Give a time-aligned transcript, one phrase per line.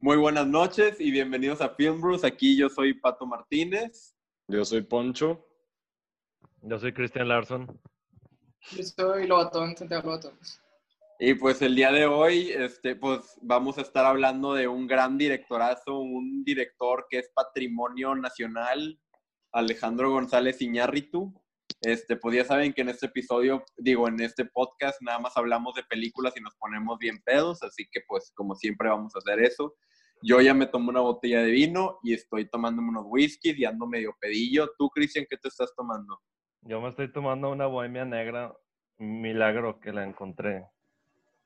[0.00, 2.24] Muy buenas noches y bienvenidos a Film Brews.
[2.24, 4.16] Aquí yo soy Pato Martínez.
[4.48, 5.46] Yo soy Poncho.
[6.62, 7.80] Yo soy Cristian Larson.
[8.72, 10.36] Yo soy Lobatón, Santiago Lobatón.
[11.20, 15.16] Y pues el día de hoy, este, pues vamos a estar hablando de un gran
[15.16, 18.98] directorazo, un director que es patrimonio nacional,
[19.52, 21.32] Alejandro González Iñárritu.
[21.80, 25.74] Este, pues ya saben que en este episodio, digo, en este podcast, nada más hablamos
[25.74, 29.40] de películas y nos ponemos bien pedos, así que pues como siempre vamos a hacer
[29.40, 29.76] eso.
[30.20, 33.86] Yo ya me tomé una botella de vino y estoy tomándome unos whiskies y ando
[33.86, 34.68] medio pedillo.
[34.76, 36.20] ¿Tú, Cristian, qué te estás tomando?
[36.62, 38.52] Yo me estoy tomando una bohemia negra,
[38.98, 40.66] milagro que la encontré.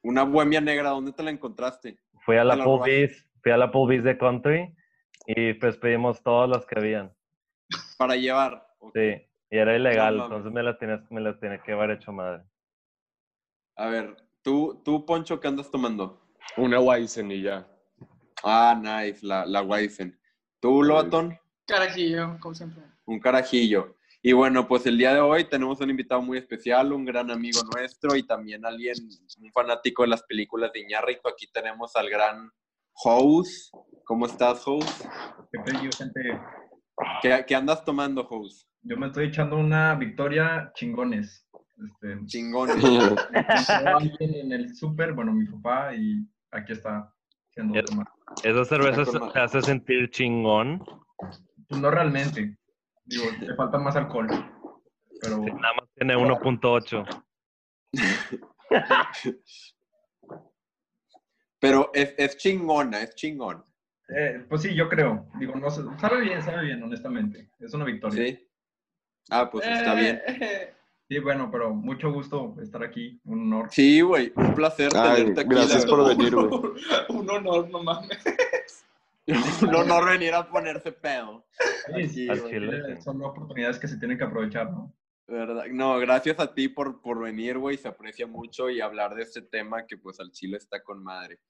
[0.02, 1.98] Una bohemia negra, ¿dónde te la encontraste?
[2.24, 2.64] Fui a ¿Te la?
[2.64, 4.74] Pulvis, fui a la de Country
[5.27, 7.12] y pues pedimos todas las que habían.
[7.98, 8.66] Para llevar.
[8.94, 9.22] Sí,
[9.52, 12.42] y era ilegal, No entonces me las tienes, me las tenía que haber hecho madre.
[13.77, 16.27] A ver, ¿tú, tú, Poncho, qué andas tomando?
[16.56, 17.69] Una Weizen y ya.
[18.42, 20.19] Ah, nice, la, la Weizen.
[20.59, 21.39] ¿Tú, Lobatón?
[21.67, 22.83] Carajillo, como siempre.
[23.05, 23.94] Un carajillo.
[24.22, 27.61] Y bueno, pues el día de hoy tenemos un invitado muy especial, un gran amigo
[27.77, 28.94] nuestro y también alguien,
[29.39, 31.28] un fanático de las películas de Iñárritu.
[31.28, 32.50] Aquí tenemos al gran
[33.05, 33.70] House.
[34.06, 35.05] ¿Cómo estás, House?
[35.53, 36.41] ¿Qué gente?
[37.20, 38.68] ¿Qué, qué andas tomando, House?
[38.82, 41.48] Yo me estoy echando una victoria chingones.
[41.84, 42.18] Este,
[43.86, 47.12] alguien en el súper, bueno, mi papá, y aquí está
[47.50, 47.82] siendo Ya.
[47.84, 48.08] tomado.
[48.42, 49.32] ¿Esa cerveza con madre.
[49.32, 50.84] te hace sentir chingón?
[51.68, 52.56] Pues no realmente.
[53.04, 54.26] Digo, le falta más alcohol.
[55.20, 57.24] Pero Sí, nada más tiene 1.8.
[61.60, 63.64] Pero es, es chingona, es chingón.
[64.14, 65.27] Eh, pues sí, yo creo.
[65.38, 67.50] Digo, no sé, sabe bien, sabe bien, honestamente.
[67.58, 68.27] Es una victoria.
[68.27, 68.48] ¿Sí?
[69.30, 70.20] Ah, pues está bien.
[70.27, 70.74] Eh,
[71.12, 73.20] Sí, bueno, pero mucho gusto estar aquí.
[73.24, 73.69] Un honor.
[73.70, 75.50] Sí, güey, un placer Ay, tenerte aquí.
[75.50, 76.48] gracias por venir, güey.
[77.10, 78.19] Un honor, no mames.
[79.62, 81.44] Un honor venir a ponerse pedo.
[82.08, 83.03] Sí, güey, sí.
[83.03, 84.91] son oportunidades que se tienen que aprovechar, ¿no?
[85.28, 85.66] ¿Verdad?
[85.70, 87.76] No, gracias a ti por, por venir, güey.
[87.76, 91.41] Se aprecia mucho y hablar de este tema que pues al chile está con madre.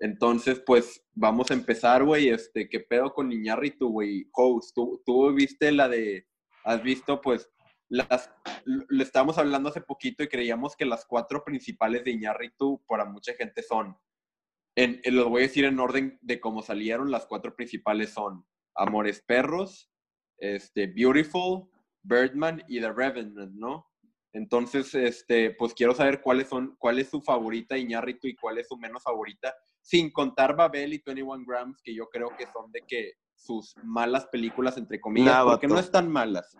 [0.00, 2.30] Entonces, pues vamos a empezar, güey.
[2.30, 4.28] Este, ¿qué pedo con Iñárritu, güey?
[4.32, 6.26] Host, ¿tú, tú viste la de,
[6.64, 7.50] has visto, pues,
[7.88, 8.30] las,
[8.64, 13.34] le estábamos hablando hace poquito y creíamos que las cuatro principales de Iñárritu para mucha
[13.34, 13.96] gente son,
[14.76, 18.46] en, en- los voy a decir en orden de cómo salieron, las cuatro principales son
[18.76, 19.90] Amores Perros,
[20.38, 21.68] este, Beautiful,
[22.02, 23.89] Birdman y The Revenant, ¿no?
[24.32, 28.68] Entonces, este, pues quiero saber cuáles son, cuál es su favorita Iñárritu y cuál es
[28.68, 32.84] su menos favorita, sin contar Babel y 21 Grams, que yo creo que son de
[32.86, 36.56] que sus malas películas, entre comillas, Nah, porque no están malas.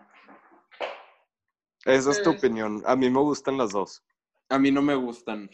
[1.85, 2.83] Esa es tu Eh, opinión.
[2.85, 4.03] A mí me gustan las dos.
[4.49, 5.49] A mí no me gustan.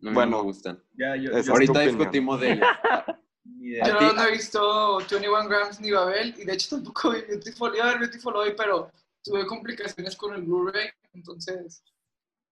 [0.00, 0.82] No, Bueno, no me gustan.
[0.94, 2.68] Ya, yo, Ahorita discutimos de ellas.
[3.48, 7.74] Yo ti- no he visto 21 Grams ni Babel y de hecho tampoco vi Beautiful.
[7.76, 8.90] Iba a ver Beautiful hoy, pero
[9.22, 11.82] tuve complicaciones con el Blu-ray, entonces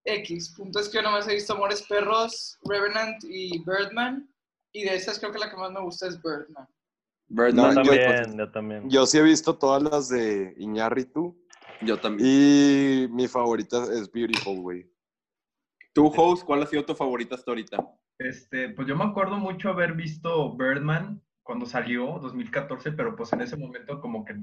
[0.05, 0.55] X.
[0.57, 4.29] Punto es que yo nomás he visto Amores Perros, Revenant y Birdman.
[4.73, 6.67] Y de esas creo que la que más me gusta es Birdman.
[7.29, 8.91] Birdman, No, Yo yo- también, yo también.
[8.91, 11.37] Yo sí he visto todas las de Iñárritu
[11.81, 12.29] yo también.
[12.29, 14.91] y mi favorita es Beautiful, güey.
[15.95, 17.89] ¿Tú, host, cuál ha sido tu favorita hasta ahorita?
[18.19, 23.41] Este, pues yo me acuerdo mucho haber visto Birdman cuando salió, 2014, pero pues en
[23.43, 24.35] ese momento como que,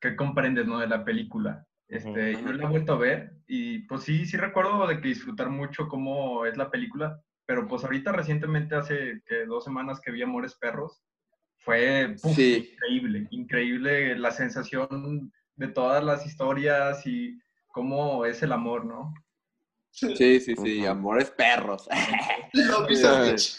[0.00, 0.78] que comprendes, ¿no?
[0.78, 1.66] De la película.
[1.92, 2.46] Este, Ujú.
[2.46, 5.88] yo la he vuelto a ver y pues sí, sí recuerdo de que disfrutar mucho
[5.88, 10.54] cómo es la película, pero pues ahorita recientemente hace que dos semanas que vi Amores
[10.54, 11.02] Perros,
[11.58, 12.70] fue puf, Sí.
[12.72, 19.12] increíble, increíble la sensación de todas las historias y cómo es el amor, ¿no?
[19.90, 20.88] Sí, sí, sí, Ujú.
[20.88, 21.86] Amores Perros.
[22.88, 23.58] Bitch.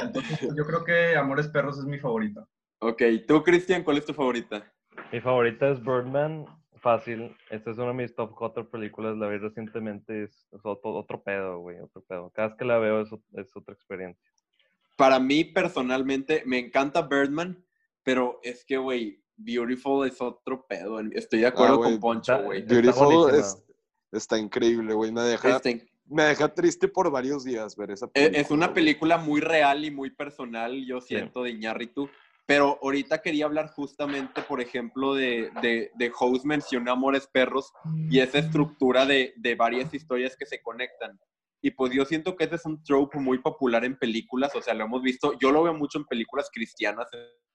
[0.00, 2.42] Entonces pues, yo creo que Amores Perros es mi favorita.
[2.78, 4.64] ok, tú, Cristian, ¿cuál es tu favorita?
[5.12, 6.46] Mi favorita es Birdman,
[6.88, 7.36] fácil.
[7.50, 11.22] Esta es una de mis top 4 películas, la vi recientemente, es, es otro, otro
[11.22, 12.30] pedo, güey, otro pedo.
[12.30, 14.24] Cada vez que la veo es, es otra experiencia.
[14.96, 17.62] Para mí, personalmente, me encanta Birdman,
[18.02, 20.98] pero es que, güey, Beautiful es otro pedo.
[21.12, 22.60] Estoy de acuerdo Ah, con Poncho, está- güey.
[22.60, 23.38] Está Beautiful buenísima.
[23.38, 23.62] es-
[24.12, 25.12] está increíble, güey.
[25.12, 28.40] Me deja, Este, me deja triste por varios días ver esa es, película.
[28.40, 32.08] es una película muy real y muy personal, yo siento, de Iñárritu.
[32.48, 37.70] Pero ahorita quería hablar justamente, por ejemplo, de, de, de House mencionó Amores Perros
[38.08, 41.20] y esa estructura de, de varias historias que se conectan.
[41.60, 44.72] Y pues yo siento que ese es un trope muy popular en películas, o sea,
[44.72, 47.06] lo hemos visto, yo lo veo mucho en películas cristianas,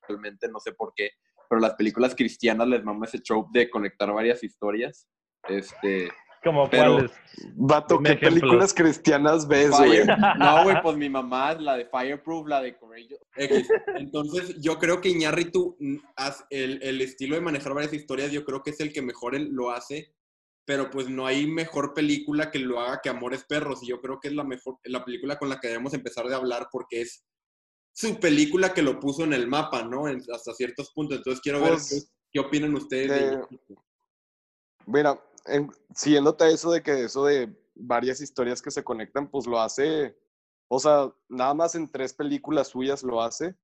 [0.08, 1.10] realmente no sé por qué,
[1.50, 5.08] pero las películas cristianas les mama ese trope de conectar varias historias.
[5.50, 6.12] Este,
[6.44, 7.12] Como Pero- cuáles.
[7.56, 8.34] Vato, ¿qué ejemplos.
[8.34, 10.02] películas cristianas ves, güey?
[10.40, 13.20] No, güey, pues mi mamá es la de Fireproof, la de Courageous.
[13.36, 13.68] X.
[13.96, 15.96] Entonces, yo creo que Iñárritu, mm,
[16.52, 19.72] el, el estilo de manejar varias historias, yo creo que es el que mejor lo
[19.72, 20.14] hace.
[20.66, 23.84] Pero pues no hay mejor película que lo haga que Amores Perros.
[23.84, 26.36] Y yo creo que es la mejor, la película con la que debemos empezar de
[26.36, 27.26] hablar porque es
[27.94, 30.08] su película que lo puso en el mapa, ¿no?
[30.08, 31.18] En- hasta ciertos puntos.
[31.18, 33.10] Entonces quiero Pues, ver qué, qué opinan ustedes.
[33.10, 33.46] de de-
[34.86, 39.46] Mira, en- siguiéndote a eso de que eso de varias historias que se conectan, pues
[39.48, 40.18] lo hace,
[40.68, 43.56] o sea, nada más en tres películas suyas lo hace.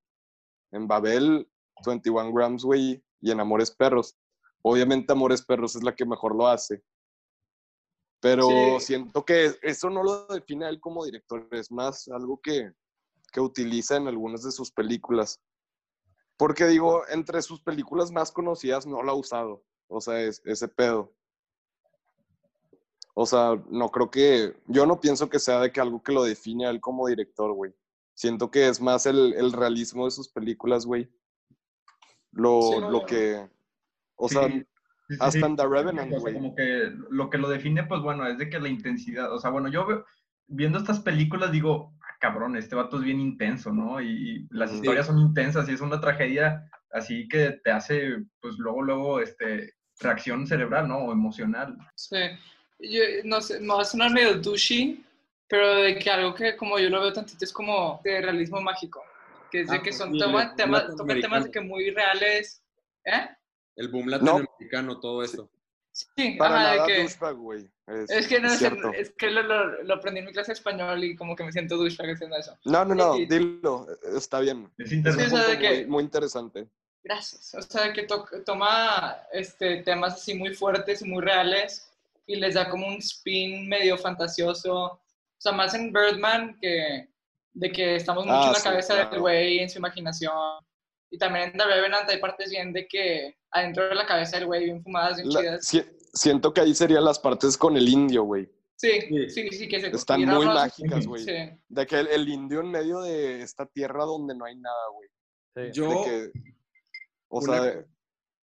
[0.72, 1.50] En Babel,
[1.86, 4.18] 21 Grams, güey, y en Amores Perros.
[4.62, 6.84] Obviamente Amores Perros es la que mejor lo hace.
[8.22, 8.48] Pero
[8.80, 8.86] Sí.
[8.88, 12.72] siento que eso no lo define a él como director, es más algo que,
[13.32, 15.40] que utiliza en algunas de sus películas.
[16.38, 19.64] Porque digo, entre sus películas más conocidas no lo ha usado.
[19.88, 21.14] O sea, es, ese pedo.
[23.14, 24.56] O sea, no creo que.
[24.68, 27.52] Yo no pienso que sea de que algo que lo define a él como director,
[27.54, 27.74] güey.
[28.14, 31.10] Siento que es más el, el realismo de sus películas, güey.
[32.32, 33.48] Lo, Sí, no, lo que.
[34.16, 34.66] O Sí, sea, sí,
[35.20, 35.40] hasta sí.
[35.44, 36.34] en The Revenant, güey.
[36.34, 39.50] como que lo que lo define, pues bueno, es de que la intensidad, o sea,
[39.50, 40.06] bueno, yo veo-
[40.48, 44.02] viendo estas películas digo, ah, cabrón, este vato es bien intenso, ¿no?
[44.02, 44.78] Y, las Sí.
[44.78, 49.74] historias son intensas y es una tragedia así que te hace, pues luego, luego, este,
[50.00, 50.98] reacción cerebral, ¿no?
[51.06, 51.78] O emocional.
[51.96, 52.18] Sí.
[52.80, 55.04] Yo, no sé, me va a sonar medio douchey,
[55.48, 59.04] pero de que algo que como yo lo veo tantito es como de realismo mágico.
[59.52, 60.56] Que es de Ah, que pues son temas,
[60.96, 62.62] tocan temas de que muy reales.
[63.04, 63.28] ¿Eh?
[63.76, 65.50] El boom latinoamericano, todo eso.
[65.92, 67.00] Sí, Para ajá, de nada que...
[67.02, 67.70] douchebag, güey.
[67.88, 68.94] Es, Es que no es sé, cierto.
[68.94, 71.52] es que lo, lo, lo aprendí en mi clase de español y como que me
[71.52, 72.56] siento douchebag haciendo eso.
[72.66, 73.26] No, no, no, sí.
[73.26, 73.88] dilo.
[74.16, 74.72] Está bien.
[74.78, 75.30] Es interesante.
[75.30, 76.68] Sí, o sea, de que- muy, muy interesante.
[77.04, 77.56] Gracias.
[77.56, 81.89] O sea, que to- toma este, temas así muy fuertes y muy reales
[82.30, 84.74] y les da como un spin medio fantasioso.
[84.84, 85.02] O
[85.42, 87.10] sea, más en Birdman que
[87.54, 89.10] de que estamos mucho Ah, en la sí, cabeza claro.
[89.10, 90.32] del güey, en su imaginación.
[91.12, 94.46] Y también en The Revenant hay partes bien de que adentro de la cabeza del
[94.46, 95.66] güey, bien fumadas, bien La- chidas.
[95.66, 95.84] si-
[96.14, 98.48] siento que ahí serían las partes con el indio, güey.
[98.76, 99.30] Sí, Sí.
[99.30, 101.24] sí, sí, que se Están muy Ramos- mágicas, güey.
[101.26, 101.34] Sí.
[101.68, 105.10] De que el, el indio en medio de esta tierra donde no hay nada, güey.
[105.56, 105.72] Sí.
[105.74, 106.40] Yo, De que,
[107.30, 107.86] o una- sea,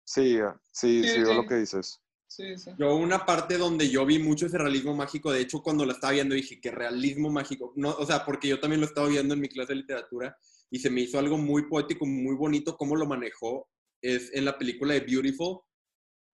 [0.05, 0.39] sí,
[0.71, 1.35] sí, Sí, sí.
[1.35, 2.01] lo que dices.
[2.37, 2.71] Sí, sí.
[2.79, 6.13] Yo una parte donde yo vi mucho ese realismo mágico, de hecho cuando lo estaba
[6.15, 7.73] viendo dije, ¿qué realismo mágico?
[7.77, 10.37] No, o sea, porque yo también lo estaba viendo en mi clase de literatura
[10.69, 13.69] y se me hizo algo muy poético, muy bonito cómo lo manejó.
[14.03, 15.61] Es en la película de Beautiful,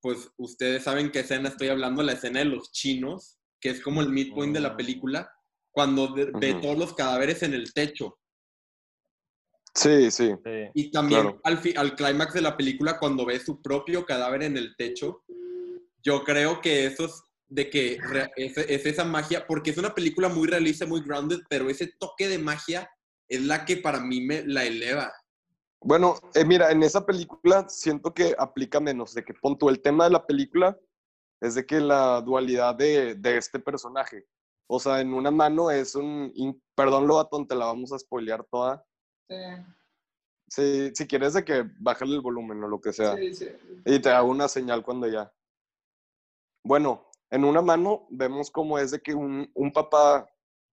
[0.00, 4.00] pues ustedes saben qué escena estoy hablando, la escena de los chinos, que es como
[4.00, 4.76] el midpoint de la Mm.
[4.78, 5.30] película,
[5.70, 8.18] cuando ve todos los cadáveres en el techo.
[9.74, 10.30] Sí, sí.
[10.44, 10.50] Sí.
[10.74, 11.40] Y también Claro.
[11.44, 15.22] al, al clímax de la película, cuando ve su propio cadáver en el techo,
[16.02, 18.00] yo creo que eso es de que
[18.36, 22.28] es, es esa magia, porque es una película muy realista, muy grounded, pero ese toque
[22.28, 22.88] de magia
[23.28, 25.12] es la que para mí me la eleva.
[25.82, 29.80] Bueno, eh, mira, en esa película siento que aplica menos, de que pon tú, el
[29.80, 30.78] tema de la película
[31.40, 34.26] es de que la dualidad de, de este personaje.
[34.68, 38.44] O sea, en una mano es un, in- perdón lo te la vamos a spoilear
[38.44, 38.84] toda.
[39.28, 39.36] Sí,
[40.48, 43.16] Si, si quieres de que bájale el volumen o lo que sea.
[43.16, 43.48] sí, sí.
[43.86, 45.32] Y te hago una señal cuando ya.
[46.62, 50.28] Bueno, en una mano vemos cómo es de que un, un papá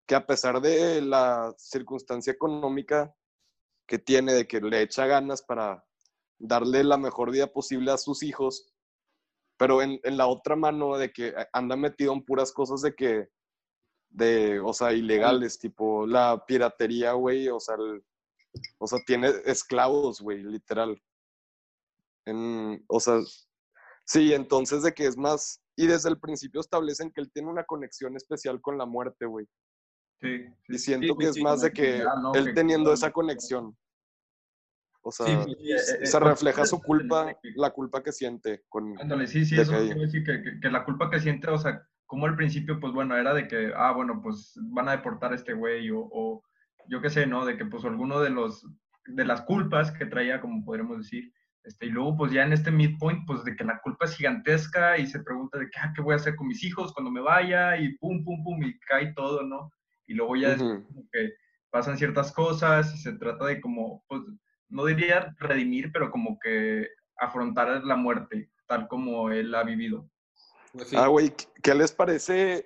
[0.06, 3.14] que a pesar de la circunstancia económica
[3.88, 5.86] que tiene, de que le echa ganas para
[6.40, 8.74] darle la mejor vida posible a sus hijos,
[9.58, 13.30] pero en, en la otra mano de que anda metido en puras cosas de que,
[14.10, 18.04] de, o sea, ilegales, tipo la piratería, güey, o sea, el-
[18.80, 21.02] o sea, tiene esclavos, güey, literal.
[22.26, 23.20] En- o sea,
[24.06, 27.64] sí, entonces de que es más, y desde el principio establecen que él tiene una
[27.64, 29.46] conexión especial con la muerte, güey.
[30.20, 31.98] Sí, sí, Y siento sí, que es más de que
[32.34, 33.78] él Que- teniendo esa conexión.
[35.04, 35.46] O sea, eh,
[36.02, 39.00] eh, se refleja su culpa, la culpa que siente con...
[39.00, 41.48] Ándale, sí, sí, de eso que- quiero decir que, que- que la culpa que siente,
[41.50, 44.94] o sea, como al principio, pues bueno, era de que, ah, bueno, pues van a
[44.98, 46.44] deportar a este güey, o, o
[46.90, 47.46] yo qué sé, ¿no?
[47.46, 48.66] De que pues alguno de los,
[49.06, 51.32] de las culpas que traía, como podríamos decir,
[51.68, 54.98] este, y luego pues ya en este midpoint, pues de que la culpa es gigantesca
[54.98, 57.22] y se pregunta de que, ah, ¿qué voy a hacer con mis hijos cuando me
[57.22, 57.78] vaya?
[57.78, 59.72] Y pum, pum, pum, y cae todo, ¿no?
[60.08, 61.34] Y luego ya es como que
[61.70, 64.22] pasan ciertas cosas y se trata de como, pues,
[64.70, 70.10] no diría redimir, pero como que afrontar la muerte tal como él ha vivido.
[70.74, 70.96] Pues sí.
[70.98, 72.66] Ah, güey, ¿qué- ¿qué les parece?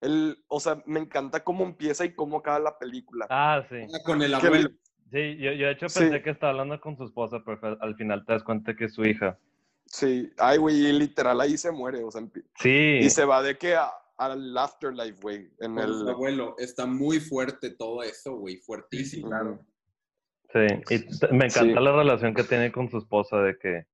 [0.00, 3.26] El, o sea, me encanta cómo empieza y cómo acaba la película.
[3.28, 3.76] Ah, sí.
[4.04, 4.70] Con el abuelo.
[5.10, 6.00] Sí, yo, yo de hecho Sí.
[6.00, 8.94] pensé que estaba hablando con su esposa, pero al final te das cuenta que es
[8.94, 9.38] su hija.
[9.86, 12.22] Sí, ay, güey, y literal ahí se muere, o sea,
[12.58, 16.08] Sí, y se va de que a- al afterlife, güey, en el...
[16.08, 16.54] abuelo.
[16.58, 18.56] Está muy fuerte todo eso, güey.
[18.56, 19.28] Sí, Fuertísimo.
[19.28, 19.60] claro.
[20.52, 20.94] sí.
[20.94, 21.84] Y me encanta Sí.
[21.84, 23.86] la relación que tiene con su esposa de que,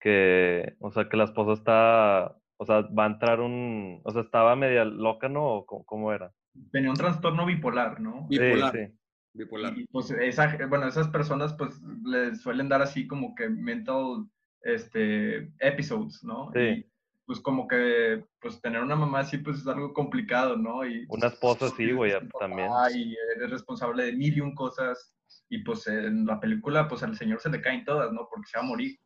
[0.00, 4.22] que, o sea, que la esposa está, o sea, va a entrar un, o sea,
[4.22, 5.46] estaba media loca, ¿no?
[5.46, 6.32] ¿O cómo, cómo era?
[6.72, 8.26] Tenía un trastorno bipolar, ¿no?
[8.30, 8.72] Sí, Bipolar.
[8.72, 8.94] sí.
[9.32, 9.78] Bipolar.
[9.78, 14.26] Y pues esa, bueno, esas personas pues les suelen dar así como que mental
[14.62, 16.50] este, episodes, ¿no?
[16.52, 16.60] Sí.
[16.60, 16.90] Y
[17.26, 20.84] pues como que pues tener una mamá así pues es algo complicado, ¿no?
[20.84, 22.68] Y Una esposa sí, güey, también.
[22.92, 25.14] Y eres responsable de mil y un cosas.
[25.48, 28.28] Y pues en la película pues al señor se le caen todas, ¿no?
[28.28, 28.98] Porque se va a morir.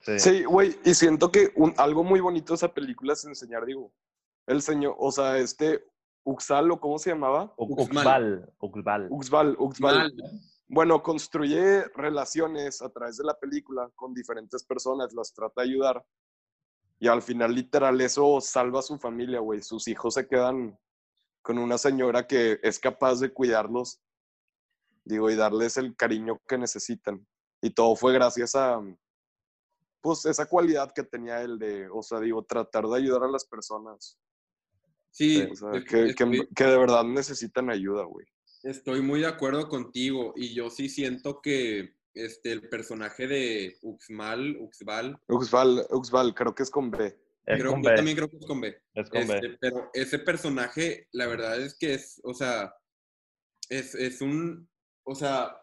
[0.00, 0.18] Sí.
[0.18, 3.92] Sí, güey, y siento que un, algo muy bonito de esa película es enseñar, digo,
[4.46, 5.84] el señor, o sea, este
[6.28, 7.54] Uxal, o cómo se llamaba?
[7.56, 7.88] Uxmal.
[7.88, 9.08] Uxbal, Uxbal.
[9.10, 9.96] Uxbal, Uxbal.
[9.96, 10.12] Mal.
[10.68, 16.04] Bueno, construye relaciones a través de la película con diferentes personas, las trata de ayudar.
[16.98, 19.62] Y al final, literal, eso salva a su familia, güey.
[19.62, 20.78] Sus hijos se quedan
[21.40, 23.98] con una señora que es capaz de cuidarlos,
[25.04, 27.26] digo, y darles el cariño que necesitan.
[27.62, 28.82] Y todo fue gracias a,
[30.02, 33.46] pues, esa cualidad que tenía él de, o sea, digo, tratar de ayudar a las
[33.46, 34.18] personas.
[35.18, 38.24] Sí, O sea, es- que, que- estoy- que de verdad necesitan ayuda, güey.
[38.62, 44.56] Estoy muy de acuerdo contigo y yo sí siento que este, el personaje de Uxmal,
[44.60, 47.06] Uxbal, Uxbal, Uxbal, creo que es con B.
[47.46, 47.96] Es creo, con yo B.
[47.96, 48.80] también creo que es con B.
[48.94, 49.58] Es con Este, B.
[49.60, 52.74] pero ese personaje, la verdad es que es, o sea,
[53.68, 54.68] es, es un,
[55.04, 55.56] o sea,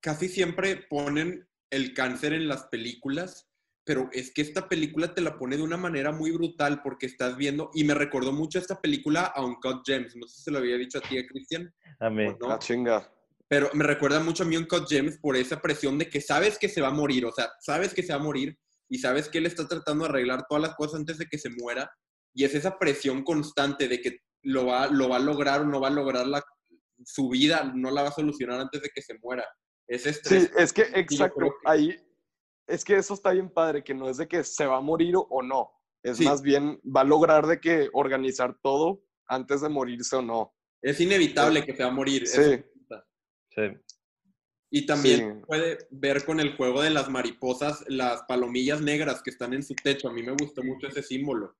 [0.00, 3.49] casi siempre ponen el cáncer en las películas,
[3.90, 7.36] pero es que esta película te la pone de una manera muy brutal porque estás
[7.36, 10.58] viendo, y me recordó mucho esta película a Uncut Gems, no sé si se lo
[10.58, 12.24] había dicho a ti, eh, Cristian, A mí.
[12.28, 12.48] ¿o no?
[12.50, 13.12] La chinga.
[13.48, 16.68] pero me recuerda mucho a mí Uncut Gems por esa presión de que sabes que
[16.68, 18.56] se va a morir, o sea, sabes que se va a morir
[18.88, 21.50] y sabes que él está tratando de arreglar todas las cosas antes de que se
[21.50, 21.90] muera
[22.32, 25.80] y es esa presión constante de que lo va, lo va a lograr o no
[25.80, 26.44] va a lograr la,
[27.04, 29.44] su vida, no la va a solucionar antes de que se muera.
[29.88, 30.44] Ese estrés.
[30.44, 31.96] Sí, es que exacto, que- ahí
[32.70, 35.14] es que eso está bien padre, que no es de que se va a morir
[35.16, 35.70] o- no,
[36.02, 36.24] es Sí.
[36.24, 40.54] más bien va a lograr de que organizar todo antes de morirse o no.
[40.82, 42.26] Es inevitable que se va a morir.
[42.26, 42.62] Sí.
[43.54, 43.62] Sí.
[44.72, 45.44] Y también Sí.
[45.46, 49.74] puede ver con el juego de las mariposas, las palomillas negras que están en su
[49.74, 50.08] techo.
[50.08, 51.56] A mí me gustó mucho ese símbolo.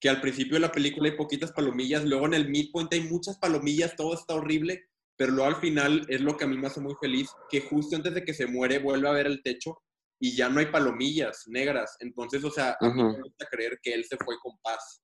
[0.00, 3.38] Que al principio de la película hay poquitas palomillas, luego en el midpoint hay muchas
[3.38, 6.80] palomillas, todo está horrible, pero luego al final es lo que a mí me hace
[6.80, 9.78] muy feliz, que justo antes de que se muere vuelve a ver el techo
[10.26, 11.96] y ya no hay palomillas negras.
[12.00, 15.02] Entonces, o sea, a mí me gusta creer que él se fue con paz,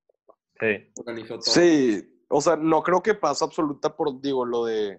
[0.58, 0.90] Sí.
[0.96, 1.42] organizó todo.
[1.42, 4.98] Sí, o sea, no creo que pasa absoluta por, digo, lo de,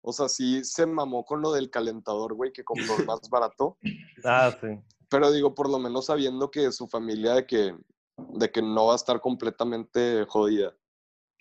[0.00, 3.78] o sea, sí se mamó con lo del calentador, güey, que compró el más barato,
[4.24, 4.68] Ah, sí.
[5.10, 7.76] pero digo, por lo menos sabiendo que su familia de que,
[8.16, 10.72] de que no va a estar completamente jodida.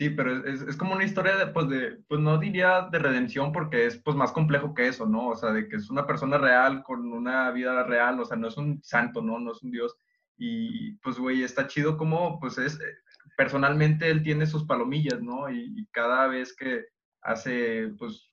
[0.01, 3.51] Sí, pero es, es como una historia de, pues, de, pues no diría de redención
[3.51, 5.27] porque es pues más complejo que eso, ¿no?
[5.27, 8.47] O sea, de que es una persona real con una vida real, o sea, no
[8.47, 9.37] es un santo, ¿no?
[9.37, 9.95] No es un dios.
[10.37, 12.95] Y pues, güey, está chido como, pues es, eh,
[13.37, 15.51] personalmente él tiene sus palomillas, ¿no?
[15.51, 16.83] Y, y cada vez que
[17.21, 18.27] hace, pues,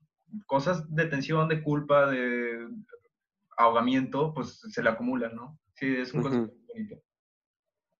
[0.46, 2.66] cosas de tensión, de culpa, de
[3.58, 5.58] ahogamiento, pues se le acumulan, ¿no?
[5.74, 6.30] Sí, es un Ujú.
[6.30, 6.96] concepto bonito.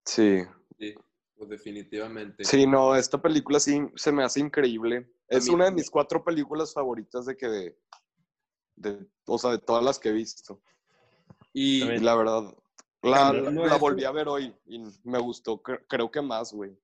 [0.06, 0.42] Sí.
[1.38, 2.44] Pues definitivamente.
[2.44, 5.08] Sí, no, esta película sí se me hace increíble.
[5.28, 7.78] Es una de mis cuatro películas favoritas de que de,
[8.74, 10.60] de- o sea, de todas las que he visto.
[11.52, 12.54] Y la verdad,
[13.02, 13.32] la,
[13.78, 16.76] volví a ver hoy y me gustó, cre- creo que más, güey.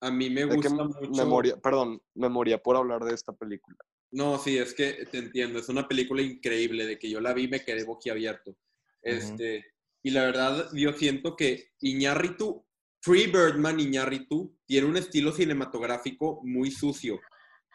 [0.00, 1.26] a mí me gusta mucho...
[1.26, 3.78] moría, perdón, me moría por hablar de esta película.
[4.10, 7.44] No, sí, es que te entiendo, es una película increíble, de que yo la vi
[7.44, 8.56] y me quedé boquiabierto.
[9.00, 9.64] Este,
[10.02, 12.64] y la verdad, yo siento que Iñárritu,
[13.02, 17.20] Free Birdman Iñárritu, tiene un estilo cinematográfico muy sucio.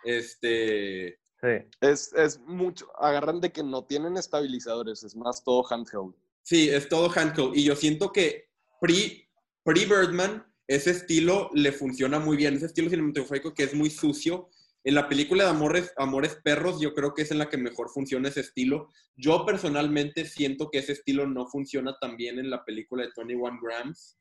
[0.03, 1.69] Este, Sí.
[1.81, 6.15] Es, es mucho, agarran de que no tienen estabilizadores, es más todo handheld.
[6.41, 7.55] sí, es todo handheld.
[7.55, 9.29] Y yo siento que Free,
[9.63, 14.49] Free Birdman, ese estilo le funciona muy bien, ese estilo cinematográfico que es muy sucio.
[14.83, 17.89] En la película de Amores, Amores Perros, yo creo que es en la que mejor
[17.89, 18.89] funciona ese estilo.
[19.15, 23.59] Yo personalmente siento que ese estilo no funciona tan bien en la película de 21
[23.61, 24.17] Grams.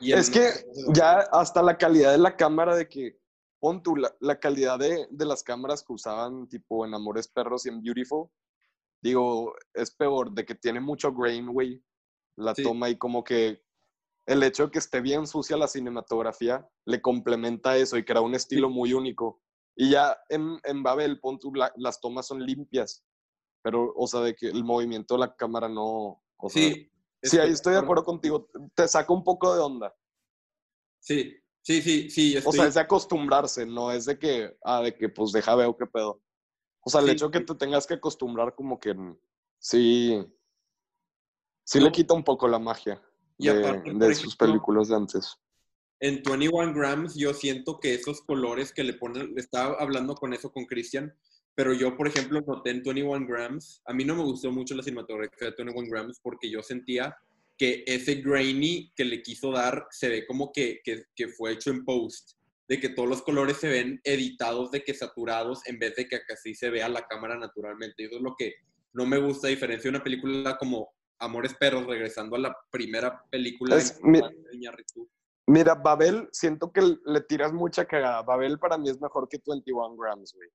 [0.00, 0.50] Y Es que
[0.94, 3.18] ya hasta la calidad de la cámara de que,
[3.60, 7.64] pon tú, la, la calidad de, de las cámaras que usaban tipo en Amores Perros
[7.66, 8.28] y en Beautiful,
[9.00, 11.82] digo, es peor, de que tiene mucho grain, güey,
[12.36, 12.62] la Sí.
[12.62, 13.62] toma y como que
[14.26, 18.34] el hecho de que esté bien sucia la cinematografía le complementa eso y crea un
[18.34, 19.40] estilo muy único.
[19.76, 23.04] Y ya en, en Babel, pon tú, la- las tomas son limpias,
[23.62, 26.91] pero, o sea, de que el movimiento de la cámara no, o sea, Sí,
[27.22, 28.48] Sí, ahí estoy de acuerdo contigo.
[28.74, 29.94] Te saca un poco de onda.
[30.98, 32.36] Sí, sí, sí, sí.
[32.44, 35.76] O sea, es de acostumbrarse, no es de que, ah, de que pues deja veo
[35.76, 36.22] qué pedo.
[36.80, 37.44] O sea, el Sí, hecho que sí.
[37.46, 39.16] te tengas que acostumbrar como que mm,
[39.58, 40.24] sí,
[41.64, 41.86] sí No.
[41.86, 43.00] le quita un poco la magia
[43.38, 45.36] Y de, aparte, de sus ejemplo, películas de antes.
[46.00, 50.52] en 21 grams yo siento que esos colores que le ponen, estaba hablando con eso
[50.52, 51.16] con Cristian,
[51.54, 54.82] pero yo, por ejemplo, noté en 21 grams, a mí no me gustó mucho la
[54.82, 57.16] cinematografía de 21 grams porque yo sentía
[57.58, 61.70] que ese grainy que le quiso dar se ve como que, que, que fue hecho
[61.70, 62.32] en post,
[62.68, 66.20] de que todos los colores se ven editados, de que saturados, en vez de que
[66.32, 68.02] así se vea la cámara naturalmente.
[68.02, 68.54] Y eso es lo que
[68.94, 73.22] no me gusta, a diferencia de una película como Amores Perros, regresando a la primera
[73.30, 74.20] película Es- mi-.
[75.46, 78.22] Mira, Babel, siento que le tiras mucha cagada.
[78.22, 80.48] Babel para mí es mejor que 21 grams, güey.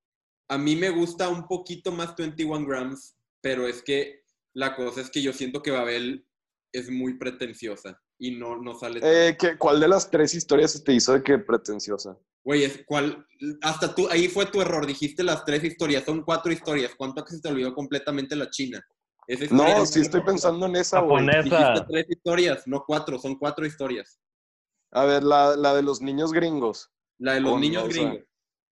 [0.50, 4.22] A mí me gusta un poquito más 21 grams, pero es que
[4.54, 6.26] la cosa es que yo siento que Babel
[6.72, 9.00] es muy pretenciosa y no, no sale.
[9.02, 12.18] tan- Eh, ¿qué- ¿Cuál de las tres historias se te hizo de que pretenciosa?
[12.44, 13.26] Güey, es cuál.
[13.62, 14.86] Hasta tú, ahí fue tu error.
[14.88, 16.94] Dijiste las tres historias, son cuatro historias.
[16.98, 18.82] ¿Cuánto que se te olvidó completamente la China?
[19.28, 21.26] Esa historia No, sí estoy pensando en esa, güey.
[21.44, 24.18] Dijiste tres historias, no cuatro, son cuatro historias.
[24.92, 26.90] A ver, la, la de los niños gringos.
[27.20, 28.24] La de los niños gringos.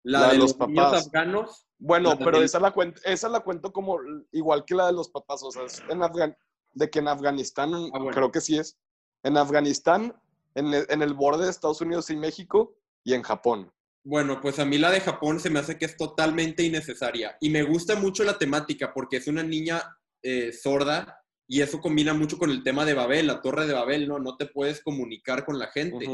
[0.03, 1.05] La, la de de los, los niños papás.
[1.07, 1.64] afganos.
[1.77, 3.97] Bueno, La pero esa la, cuento, esa la cuento como
[4.31, 5.43] igual que la de los papás.
[5.43, 6.37] O sea, es en Afgan-
[6.73, 8.11] de que en Afganistán, Ah, bueno.
[8.11, 8.77] creo que sí es.
[9.23, 10.13] En Afganistán,
[10.55, 13.71] en el, en el borde de Estados Unidos y México y en Japón.
[14.03, 17.37] Bueno, pues a mí la de Japón se me hace que es totalmente innecesaria.
[17.41, 19.81] Y me gusta mucho la temática porque es una niña
[20.21, 24.07] eh, sorda y eso combina mucho con el tema de Babel, la torre de Babel,
[24.07, 24.19] ¿no?
[24.19, 26.05] No te puedes comunicar con la gente.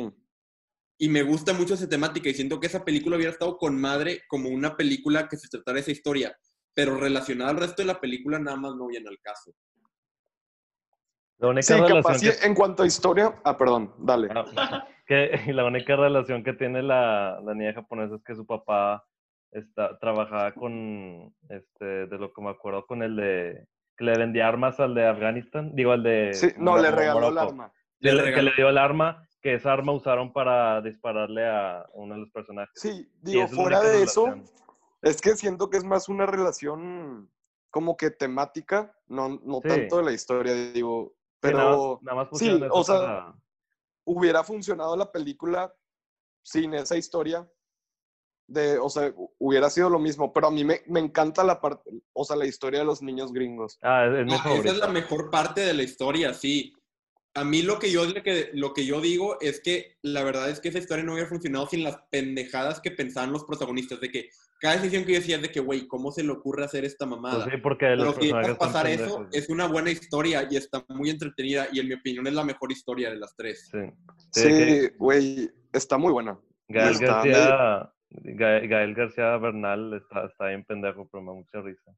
[1.02, 4.22] Y me gusta mucho esa temática y siento que esa película hubiera estado con madre
[4.28, 6.38] como una película que se tratara de esa historia.
[6.76, 9.52] Pero relacionada al resto de la película nada más no viene al caso.
[11.40, 13.34] La única Sí, relación capaz, que, en cuanto a historia.
[13.44, 14.28] Ah, perdón, dale.
[14.30, 19.04] Ah, que la única relación que tiene la, la niña japonesa es que su papá
[19.50, 23.66] está, trabajaba con, este, de lo que me acuerdo, con el de,
[23.98, 26.32] que le vendía armas al de Afganistán, digo, al de...
[26.36, 27.50] Sí, no, le regaló el Morocco.
[27.50, 27.74] arma.
[28.00, 31.86] Que Le le, que le dio el arma, que esa arma usaron para dispararle a
[31.94, 32.74] uno de los personajes.
[32.76, 34.36] Sí, digo, fuera de eso,
[35.02, 37.32] es que siento que es más una relación
[37.72, 39.68] como que temática, no, no Sí.
[39.70, 41.14] tanto de la historia, digo.
[41.42, 43.36] Sí, nada, Pero nada más sí, o sea, para-
[44.06, 45.74] hubiera funcionado la película
[46.44, 47.50] sin esa historia.
[48.48, 51.62] De, o sea, hu- hubiera sido lo mismo, pero a mí me, me encanta la
[51.62, 53.80] parte, o sea, la historia de los niños gringos.
[53.82, 56.74] Ah, es, es No, esa es la mejor parte de la historia, sí.
[57.34, 60.50] A mí lo que yo lo que, lo que yo digo es que la verdad
[60.50, 64.10] es que esa historia no hubiera funcionado sin las pendejadas que pensaban los protagonistas, de
[64.12, 66.84] que cada decisión que yo decía es de que, güey, ¿cómo se le ocurre hacer
[66.84, 67.44] esta mamada?
[67.46, 69.28] Pues sí, porque los Pero si dejas pasar eso, pendejos.
[69.32, 72.72] es una buena historia y está muy entretenida y en mi opinión es la mejor
[72.72, 73.70] historia de las tres.
[73.72, 73.80] Sí.
[74.32, 76.38] Sí, que- Sí, güey, está muy buena.
[76.68, 81.62] Gael Está García, Gael, Gael García Bernal está, está bien pendejo, pero me da mucha
[81.62, 81.92] risa.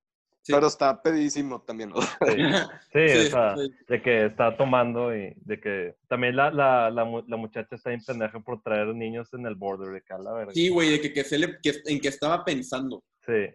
[0.46, 0.52] Sí.
[0.54, 1.92] Pero está pedísimo también.
[2.92, 3.72] Sí, sí, Sí, o sea, sí.
[3.88, 8.04] de que está tomando y de que también la, la, la, la muchacha está bien
[8.06, 10.54] pendeja por traer niños en el border de acá, la verdad.
[10.54, 13.04] Sí, güey, de que, que se le, que, en qué estaba pensando.
[13.26, 13.48] Sí.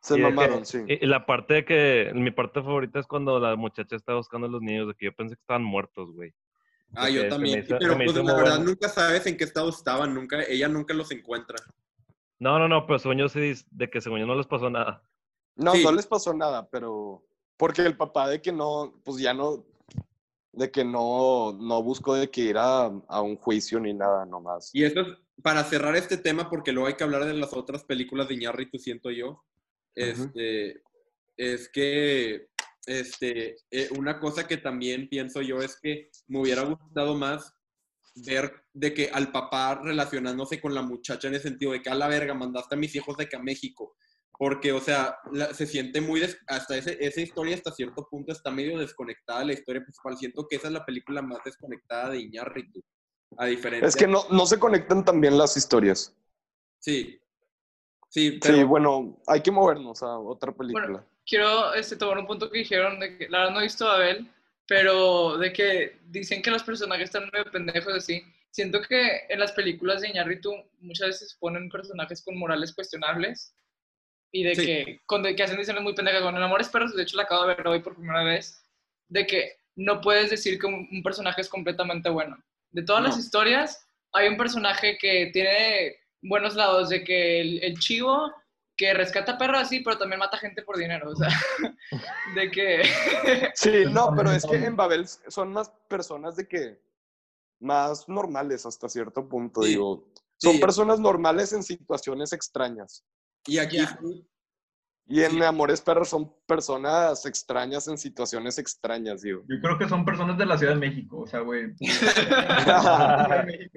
[0.00, 0.78] Se Y mamaron, que- sí.
[0.88, 4.46] Y, y la parte de que, mi parte favorita es cuando la muchacha está buscando
[4.46, 6.32] a los niños, de que yo pensé que estaban muertos, güey.
[6.94, 7.64] Ah, que yo también.
[7.64, 8.64] hizo- pero pues la verdad bueno.
[8.70, 11.56] nunca sabes en qué estado estaban, nunca, ella nunca los encuentra.
[12.38, 14.70] No, no, no, pero según yo sí, dice- de que según yo no les pasó
[14.70, 15.02] nada.
[15.56, 15.82] No, Sí.
[15.84, 17.24] no les pasó nada, pero
[17.56, 19.64] porque el papá de que no, pues ya no,
[20.52, 24.70] de que no, no buscó de que ir a, a un juicio ni nada nomás.
[24.72, 25.08] Y eso es
[25.42, 28.78] para cerrar este tema, porque luego hay que hablar de las otras películas de Iñárritu,
[28.78, 29.44] siento yo.
[29.94, 30.82] Este,
[31.36, 32.48] es que
[32.86, 37.54] este, eh, una cosa que también pienso yo es que me hubiera gustado más
[38.16, 41.94] ver de que al papá relacionándose con la muchacha en el sentido de que a
[41.94, 43.96] la verga mandaste a mis hijos de que a México.
[44.38, 48.32] Porque, o sea, la- se siente muy, des- hasta ese, esa historia hasta cierto punto
[48.32, 50.16] está medio desconectada de la historia principal.
[50.16, 52.82] Siento que esa es la película más desconectada de Iñárritu.
[53.36, 53.86] A diferencia.
[53.88, 56.14] Es que no, no se conectan también las historias.
[56.78, 57.18] Sí.
[58.08, 61.04] Sí, pero Sí, bueno, hay que movernos a otra película.
[61.26, 63.96] quiero este, tomar un punto que dijeron, de que la verdad no he visto a
[63.96, 64.30] Abel,
[64.68, 68.22] pero de que dicen que los personajes están medio pendejos así.
[68.50, 73.52] Siento que en las películas de Iñárritu muchas veces ponen personajes con morales cuestionables
[74.34, 74.66] y de Sí.
[74.66, 76.20] que, con, de que hacen decisiones muy pendejas.
[76.22, 78.62] Con el Amores Perros, de hecho la acabo de ver hoy por primera vez,
[79.08, 82.36] de que no puedes decir que un, un personaje es completamente bueno.
[82.72, 83.20] De todas las No.
[83.22, 88.32] historias, hay un personaje que tiene buenos lados, de que el, el chivo
[88.76, 91.28] que rescata perros así, pero también mata gente por dinero, o sea,
[92.34, 92.82] de que...
[93.54, 96.80] Sí, no, pero es que en Babel son más personas de que
[97.60, 99.68] más normales hasta cierto punto, Sí.
[99.70, 100.04] digo.
[100.38, 100.58] Son Sí.
[100.58, 103.04] personas normales en situaciones extrañas.
[103.46, 104.26] Y aquí son-
[105.06, 105.42] Y en Sí.
[105.42, 109.42] Amores Perros son personas extrañas en situaciones extrañas, digo.
[109.46, 111.74] Yo creo que son personas de la Ciudad de México, o sea, güey.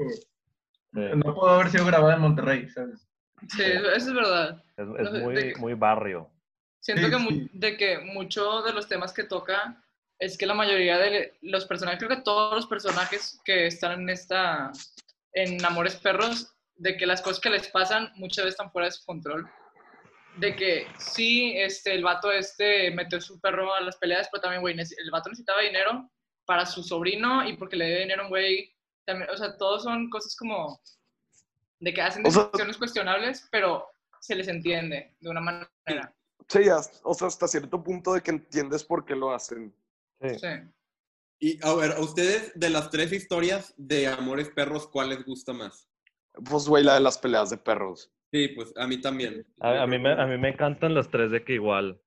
[0.93, 3.07] No pudo haber sido grabada en Monterrey, ¿sabes?
[3.55, 4.63] Sí, eso es verdad.
[4.77, 6.29] es, es muy, de- muy barrio.
[6.79, 7.49] Siento Sí, que, mu- sí.
[7.53, 9.83] de que mucho de los temas que toca
[10.19, 14.09] es que la mayoría de los personajes, creo que todos los personajes que están en
[14.09, 14.71] esta,
[15.33, 18.91] en Amores Perros, de que las cosas que les pasan muchas veces están fuera de
[18.91, 19.49] su control.
[20.37, 24.61] De que sí, este, el vato este metió su perro a las peleas, pero también,
[24.61, 26.09] güey, el vato necesitaba dinero
[26.45, 28.73] para su sobrino y porque le debe dinero a un güey.
[29.05, 30.79] También, o sea, todos son cosas como
[31.79, 33.87] de que hacen O sea- decisiones cuestionables, pero
[34.19, 36.13] se les entiende de una manera.
[36.47, 39.73] Sí, hasta- o sea, hasta cierto punto de que entiendes por qué lo hacen.
[40.21, 40.39] Sí.
[40.39, 40.47] Sí.
[41.39, 45.53] Y a ver, a ustedes de las tres historias de Amores Perros, ¿cuál les gusta
[45.53, 45.87] más?
[46.43, 48.11] Pues, güey, la de las peleas de perros.
[48.31, 49.45] Sí, pues a mí también.
[49.61, 51.99] A, a mí me, a mí me encantan las tres de que igual.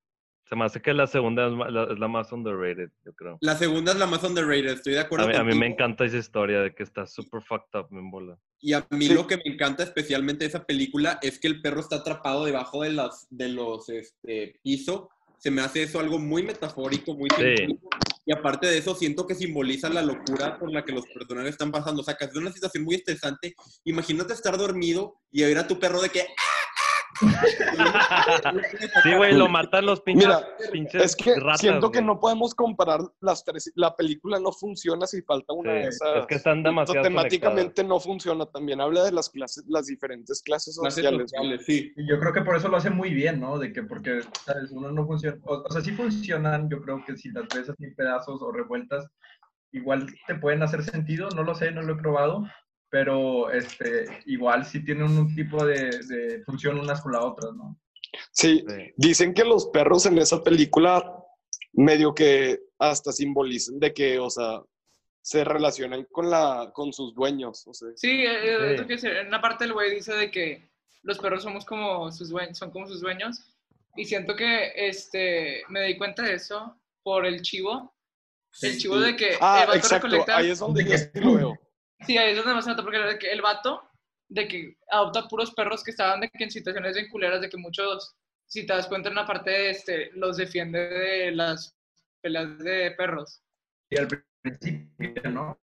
[0.47, 3.37] Se me hace que la segunda es, la, es la más underrated, yo creo.
[3.39, 6.03] La segunda es la más underrated, estoy de acuerdo A mí, a mí me encanta
[6.03, 8.37] esa historia de que está super fucked up en bola.
[8.59, 9.13] Y a mí Sí.
[9.13, 12.83] lo que me encanta especialmente de esa película es que el perro está atrapado debajo
[12.83, 15.07] de, las, de los este, pisos.
[15.37, 17.79] Se me hace eso algo muy metafórico, muy Sí.
[18.25, 21.71] Y aparte de eso, siento que simboliza la locura por la que los personajes están
[21.71, 22.01] pasando.
[22.01, 23.55] O sea, que es una situación muy estresante.
[23.83, 26.27] Imagínate estar dormido y oír a tu perro de que...
[29.03, 32.53] Sí, güey, lo matan los pinches, Mira, pinches Es que ratas, siento que no podemos
[32.55, 33.71] comparar las tres.
[33.75, 36.17] La película no funciona si falta una Sí, de esas.
[36.17, 38.45] es que están demasiado temáticamente no funciona.
[38.45, 41.31] También habla de las clases, las diferentes clases sociales.
[41.65, 41.91] sí.
[41.95, 43.57] Y yo creo que por eso lo hace muy bien, ¿no?
[43.57, 44.71] De que porque, ¿sabes?
[44.71, 45.37] Uno no funciona.
[45.43, 48.51] O, o sea, sí funcionan, yo creo que si las ves así en pedazos o
[48.51, 49.07] revueltas,
[49.71, 52.45] igual te pueden hacer sentido, no lo sé, no lo he probado,
[52.91, 57.79] pero este, igual sí tienen un tipo de, de función unas con la otra, ¿no?
[58.31, 58.63] Sí,
[58.97, 61.15] dicen que los perros en esa película
[61.73, 64.61] medio que hasta simbolizan de que, o sea,
[65.23, 67.87] se relacionan con la con sus dueños, o sea.
[67.95, 68.93] Sí, eh, eh, Sí.
[68.93, 70.69] es que una parte el güey dice de que
[71.03, 73.39] los perros somos como sus dueños, son como sus dueños.
[73.95, 77.93] Y siento que este, me di cuenta de eso por el chivo.
[78.61, 79.03] El chivo sí.
[79.05, 80.37] de que Ah, el vato exacto, recolecta.
[80.37, 81.59] ahí es donde yo sí lo veo.
[82.05, 83.83] Sí, ahí es donde más se nota, porque de que el vato
[84.29, 87.57] de que adopta puros perros que estaban de que en situaciones bien culeras, de que
[87.57, 88.15] muchos,
[88.47, 91.75] si te das cuenta en una parte, este, los defiende de las
[92.21, 93.41] peleas de perros.
[93.89, 95.59] Y al principio, ¿no?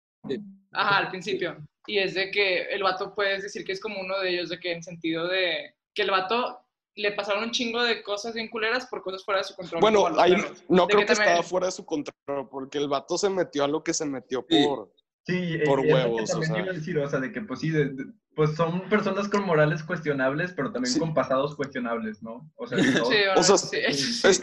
[0.72, 1.56] Ajá, al principio.
[1.86, 4.60] Y es de que el vato puedes decir que es como uno de ellos, de
[4.60, 6.60] que en sentido de que el vato
[6.94, 9.80] le pasaron un chingo de cosas bien culeras por cosas fuera de su control.
[9.80, 10.64] Bueno, ahí perros.
[10.68, 13.64] no De creo que también- estaba fuera de su control, porque el vato se metió
[13.64, 14.92] a lo que se metió por...
[14.94, 14.97] Sí,
[15.28, 16.58] Por y es lo que huevos, o sea.
[16.58, 19.44] iba a decir, o sea, de que pues sí, de- de- pues son personas con
[19.44, 20.98] morales cuestionables, pero también Sí.
[21.00, 22.50] con pasados cuestionables, ¿no?
[22.56, 24.42] O sea, Sí, todo- bueno, O sea, sí, sí.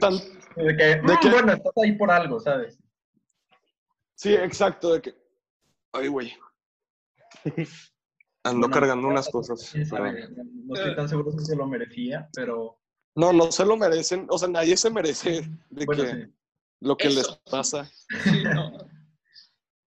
[0.55, 2.77] De que, "Mm, que- bueno, estás ahí por algo, ¿sabes?
[4.15, 5.15] Sí, exacto, de que...
[5.93, 6.33] Ay, güey.
[8.43, 9.71] Ando Bueno, cargando unas cosas.
[9.89, 12.79] pero- No, no estoy tan seguro si se lo merecía, pero
[13.15, 16.33] No, no se lo merecen, o sea, nadie se merece de bueno, que sí.
[16.81, 17.85] lo que les pasa.
[18.23, 18.77] Sí, no.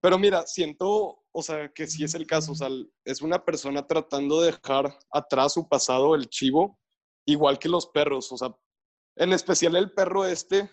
[0.01, 2.69] Pero mira, siento, o sea, que sí es el caso, o sea,
[3.03, 6.79] es una persona tratando de dejar atrás su pasado, el chivo,
[7.25, 8.55] igual que los perros, o sea,
[9.17, 10.69] en especial el perro este,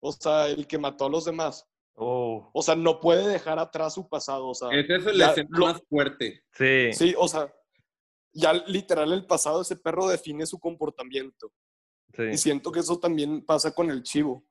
[0.00, 3.92] o sea, el que mató a los demás, Oh, o sea, no puede dejar atrás
[3.94, 6.42] su pasado, o sea, Esa es la ya escena lo- más fuerte.
[6.54, 6.90] sí.
[6.94, 7.52] sí, o sea,
[8.32, 11.52] ya literal el pasado de ese perro define su comportamiento.
[12.16, 12.38] Y sí.
[12.38, 14.42] siento que eso también pasa con el chivo.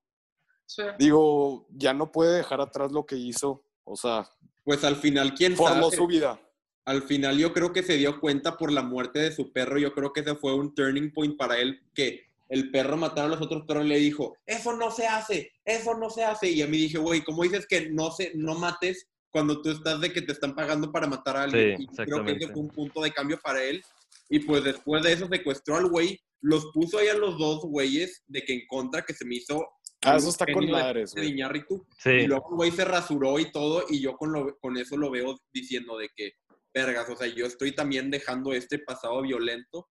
[0.68, 0.84] Sí.
[1.00, 4.30] Digo, ya no puede dejar atrás lo que hizo, o sea,
[4.64, 5.98] Pues al final, ¿quién formó sabe?
[5.98, 6.40] su vida.
[6.86, 9.78] Al final yo creo que se dio cuenta por la muerte de su perro.
[9.78, 13.30] Yo creo que ese fue un turning point para él, que el perro matara a
[13.30, 16.50] los otros perros y le dijo, eso no se hace, eso no se hace.
[16.50, 20.00] Y a mí dije, güey, ¿cómo dices que no, se, no mates cuando tú estás
[20.02, 21.78] de que te están pagando para matar a alguien?
[21.78, 23.82] Sí, y creo que ese fue un punto de cambio para él.
[24.30, 28.24] Y pues después de eso secuestró al güey, los puso ahí a los dos güeyes
[28.28, 29.66] de que en contra, que se me hizo...
[30.04, 31.26] Ah, eso está con madres, de.
[31.26, 31.86] Iñárritu.
[31.98, 32.10] Sí.
[32.10, 35.12] Y luego el güey se rasuró y todo, y yo con, lo, con eso lo
[35.12, 36.34] veo diciendo de que,
[36.74, 39.88] vergas, o sea, yo estoy también dejando este pasado violento,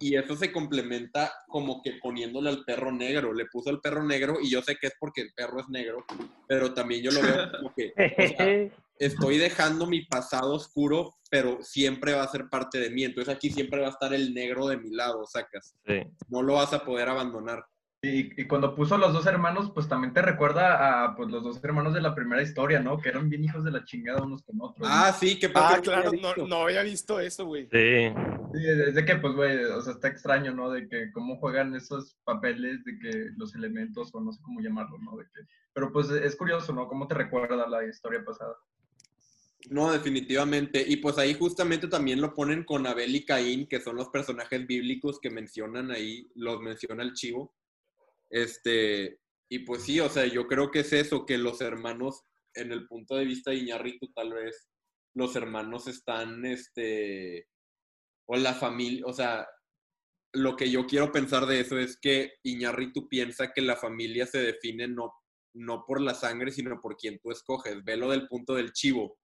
[0.00, 3.32] y eso se complementa como que poniéndole al perro negro.
[3.32, 6.04] Le puso al perro negro, y yo sé que es porque el perro es negro,
[6.48, 11.62] pero también yo lo veo como que, o sea, estoy dejando mi pasado oscuro, pero
[11.62, 13.04] siempre va a ser parte de mí.
[13.04, 15.74] Entonces aquí siempre va a estar el negro de mi lado, sacas.
[15.86, 16.02] Sí.
[16.28, 17.64] No lo vas a poder abandonar.
[18.02, 21.64] Y, y cuando puso los dos hermanos, pues también te recuerda a pues, los dos
[21.64, 22.98] hermanos de la primera historia, ¿no?
[22.98, 24.86] Que eran bien hijos de la chingada unos con otros.
[24.86, 24.94] ¿no?
[24.94, 25.80] Ah, sí, qué Ah, pasa.
[25.80, 27.64] claro, no, no había visto eso, güey.
[27.72, 28.12] Sí.
[28.54, 30.70] Sí, es de que, pues, güey, o sea, está extraño, ¿no?
[30.70, 34.98] De que cómo juegan esos papeles, de que los elementos, o no sé cómo llamarlo,
[34.98, 35.16] ¿no?
[35.16, 35.40] De que,
[35.72, 36.86] pero pues es curioso, ¿no?
[36.88, 38.54] Cómo te recuerda la historia pasada.
[39.70, 40.84] No, definitivamente.
[40.86, 44.64] Y pues ahí justamente también lo ponen con Abel y Caín, que son los personajes
[44.66, 47.52] bíblicos que mencionan ahí, los menciona el chivo.
[48.30, 52.22] Este, y pues sí, o sea, yo creo que es eso, que los hermanos,
[52.54, 54.68] en el punto de vista de Iñárritu, tal vez,
[55.14, 57.48] los hermanos están, este,
[58.26, 59.46] o la familia, o sea,
[60.32, 64.38] lo que yo quiero pensar de eso es que Iñárritu piensa que la familia se
[64.38, 65.12] define no,
[65.54, 67.82] no por la sangre, sino por quien tú escoges.
[67.84, 69.18] Velo del punto del chivo.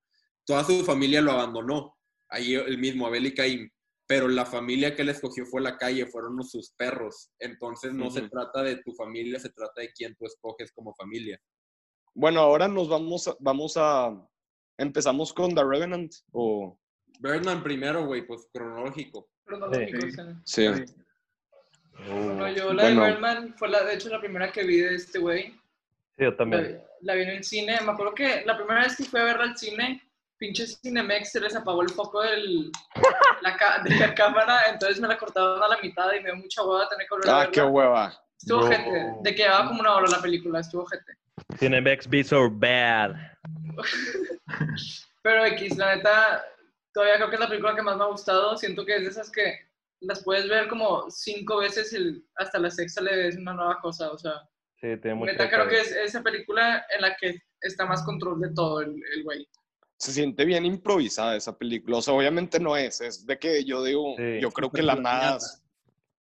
[0.46, 1.96] Toda su familia lo abandonó,
[2.28, 3.70] ahí el mismo, Abel y Caín,
[4.12, 7.30] pero la familia que él escogió fue la calle, fueron sus perros.
[7.38, 11.40] Entonces no se trata de tu familia, se trata de quien tú escoges como familia.
[12.12, 14.14] Bueno, ahora nos vamos a, vamos a
[14.76, 16.78] empezamos con The Revenant o
[17.20, 19.30] Birdman primero, güey, pues cronológico.
[19.46, 20.00] Cronológico,
[20.44, 20.66] Sí.
[20.66, 20.84] sí.
[20.86, 20.94] sí.
[22.06, 23.04] No, yo Uh, la Bueno.
[23.04, 25.52] de Birdman fue la, de hecho la primera que vi de este güey.
[25.52, 26.82] Sí, yo La, también.
[27.00, 27.78] la vi en el cine.
[27.82, 30.01] Me acuerdo que la primera vez que fui a verla al cine,
[30.42, 32.72] pinche Cinemex se les apagó el foco del,
[33.42, 36.64] la, de la cámara, entonces me la cortaron a la mitad y me dio mucha
[36.64, 37.52] hueva tener que volver a Ah, verla.
[37.52, 38.24] qué hueva.
[38.40, 38.68] Estuvo Bro.
[38.70, 41.12] gente, de que llevaba como una hora la película, estuvo gente.
[41.58, 43.12] Cinemex be so bad.
[45.22, 46.44] Pero X, la neta,
[46.92, 48.56] todavía creo que es la película que más me ha gustado.
[48.56, 49.60] Siento que es de esas que
[50.00, 54.10] las puedes ver como cinco veces y hasta la sexta le ves una nueva cosa.
[54.10, 54.32] O sea,
[54.80, 58.40] Sí, tiene mucho neta creo que es esa película en la que está más control
[58.40, 59.48] de todo el el güey.
[60.02, 61.98] Se siente bien improvisada esa película.
[61.98, 63.00] O sea, obviamente no es.
[63.00, 64.40] Es de que yo digo, Sí.
[64.40, 65.62] yo creo que la más.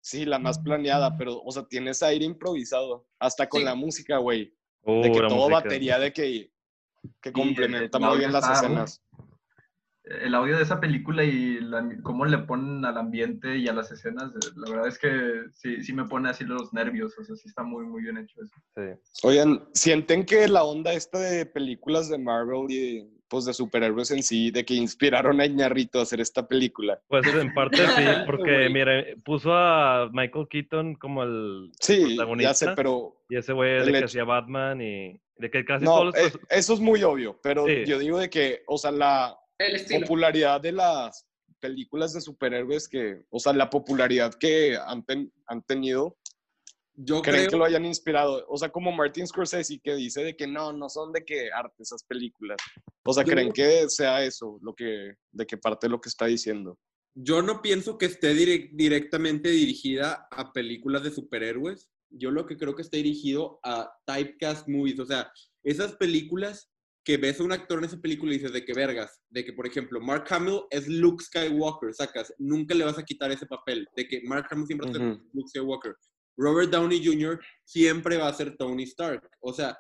[0.02, 3.08] Sí, la más planeada, pero, o sea, tiene ese aire improvisado.
[3.18, 3.66] Hasta con Sí.
[3.66, 4.54] la música, güey.
[4.86, 5.54] De que todo música.
[5.64, 6.52] batería, de que,
[7.24, 9.02] que complementa el muy audio bien las está, escenas.
[10.04, 13.92] El audio de esa película y la- cómo le ponen al ambiente y a las
[13.92, 15.10] escenas, la verdad es que
[15.54, 18.42] sí, sí me pone así los nervios, o sea, sí está muy, muy bien hecho
[18.44, 18.54] eso.
[18.76, 19.28] Sí.
[19.28, 24.22] Oigan, ¿sienten que la onda esta de películas de Marvel y pues de superhéroes en
[24.24, 27.00] sí, de que inspiraron a Iñarrito a hacer esta película?
[27.08, 32.54] Pues en parte sí, porque mira, puso a Michael Keaton como el Sí, ya protagonista.
[32.54, 35.64] sé, pero Y ese güey es el de que hecho- hacía Batman y de que
[35.64, 37.86] casi no, todos los eh, eso es muy obvio, pero Sí.
[37.88, 39.38] yo digo de que, o sea, la
[39.90, 41.26] popularidad de las
[41.60, 46.18] películas de superhéroes que, o sea, la popularidad que han, ten- han tenido,
[47.04, 48.46] Yo creen creo que lo hayan inspirado.
[48.48, 51.82] O sea, como Martin Scorsese que dice de que no, no son de que arte
[51.84, 52.58] esas películas.
[53.06, 56.26] O sea, Yo- creen que sea eso, lo que, de que parte lo que está
[56.26, 56.78] diciendo.
[57.16, 61.90] Yo no pienso que esté direc- directamente dirigida a películas de superhéroes.
[62.10, 65.00] Yo lo que creo que está dirigido a typecast movies.
[65.00, 65.32] O sea,
[65.64, 66.70] esas películas
[67.04, 69.22] que ves a un actor en esa película y dices de que vergas.
[69.30, 72.34] De que, por ejemplo, Mark Hamill es Luke Skywalker, sacas.
[72.38, 73.88] Nunca le vas a quitar ese papel.
[73.96, 75.22] De que Mark Hamill siempre a ser Ujú.
[75.34, 75.96] Luke Skywalker.
[76.38, 77.40] Robert Downey Jr.
[77.64, 79.30] siempre va a ser Tony Stark.
[79.40, 79.78] O sea,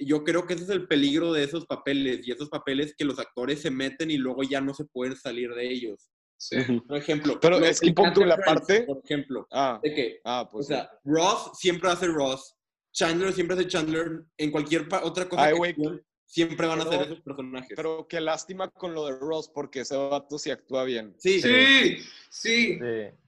[0.00, 2.26] yo creo que ese es el peligro de esos papeles.
[2.26, 5.52] Y esos papeles que los actores se meten y luego ya no se pueden salir
[5.54, 6.10] de ellos.
[6.36, 6.56] Sí.
[6.86, 9.94] Por ejemplo, Pero es que pon tú de la Friends, parte- Por ejemplo, Ah, de
[9.94, 10.66] que, ah, o pues.
[10.66, 12.54] sea, Ross siempre ser Ross,
[12.92, 16.00] Chandler siempre hace Chandler, en cualquier otra cosa Ay, que
[16.34, 17.72] siempre van a ser esos personajes.
[17.76, 21.14] Pero qué lástima con lo de Ross, porque ese vato sí actúa bien.
[21.16, 22.80] sí, Sí, sí, Sí.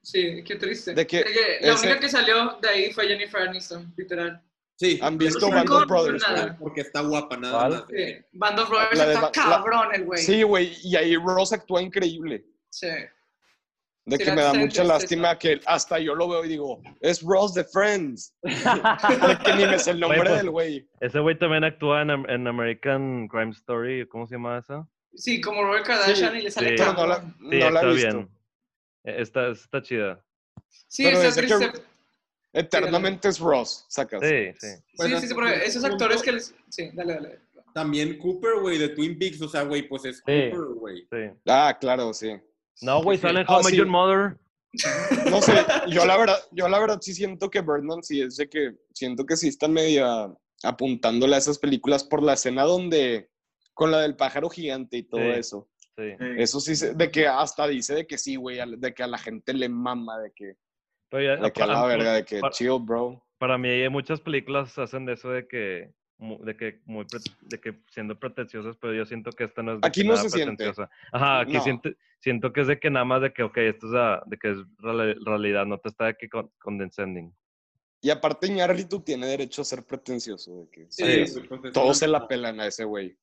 [0.02, 0.92] sí, qué triste.
[0.92, 1.20] De que
[1.60, 4.42] la ese- única que salió de ahí fue Jennifer Aniston, literal.
[4.74, 4.98] sí.
[5.00, 6.22] ¿Han visto Band of Brothers?
[6.26, 6.46] nada.
[6.46, 6.58] güey?
[6.58, 7.84] Porque está guapa, nada más.
[7.88, 8.16] Sí.
[8.32, 10.22] Band of Brothers La está Ba- la- cabrón el güey.
[10.22, 12.44] Sí, güey, y ahí Ross actúa increíble.
[12.70, 12.88] Sí.
[14.08, 17.22] De Sí, que me da mucha lástima que hasta yo lo veo y digo, es
[17.22, 18.32] Ross de Friends.
[18.42, 20.88] De que ni me sé el nombre pues, del güey.
[21.00, 24.06] Ese güey también actúa en, Am- en American Crime Story.
[24.08, 24.86] ¿Cómo se llama esa?
[25.14, 26.74] Sí, como Robert Kardashian y le sale sí.
[26.78, 27.36] Pero no la, cabrón.
[27.50, 28.08] Sí, no la he está visto.
[28.16, 28.28] bien.
[29.04, 30.24] Eh, Está, está chida.
[30.88, 31.82] Sí, Pero está triste.
[32.52, 34.20] Eternamente es Ross, sacas.
[34.22, 34.66] Sí, sí.
[34.96, 36.54] Bueno, sí, sí, sí, porque esos actores que les...
[36.68, 37.40] Sí, dale, dale.
[37.74, 40.22] También Cooper, güey, de Twin Peaks, o sea, güey, pues es Sí.
[40.50, 41.00] Cooper, güey.
[41.10, 41.30] sí.
[41.46, 42.36] Ah, claro, sí.
[42.82, 43.76] No, güey, sale en Ah, How I Met sí.
[43.78, 44.36] Your Mother.
[45.30, 45.52] No sé,
[45.88, 49.24] yo la verdad, yo la verdad sí siento que Birdman sí es de que siento
[49.24, 50.30] que sí están media
[50.62, 53.30] apuntándole a esas películas por la escena donde
[53.72, 55.28] con la del pájaro gigante y todo Sí.
[55.38, 55.68] eso.
[55.96, 56.12] Sí.
[56.36, 59.16] Eso sí, se- de que hasta dice de que sí, güey, de que a la
[59.18, 60.56] gente le mama, de que,
[61.10, 63.22] Pero ya- de que a la para- verga, de que para- chill, bro.
[63.38, 67.78] Para mí, muchas películas hacen de eso de que de que muy pre- de que
[67.90, 70.30] siendo pretenciosas, pero yo siento que esta no es de Aquí que no nada se
[70.30, 70.72] siente.
[71.12, 71.60] Ajá, aquí No.
[71.62, 74.38] siento, siento que es de que nada más de que, ok, esto es ah, de
[74.38, 77.34] que es reali- realidad, no te está de que con, condescending.
[78.00, 80.60] Y aparte, Iñárritu tiene derecho a ser pretencioso.
[80.62, 81.38] De que, Sí, es
[81.72, 83.16] Todos se la pelan a ese güey.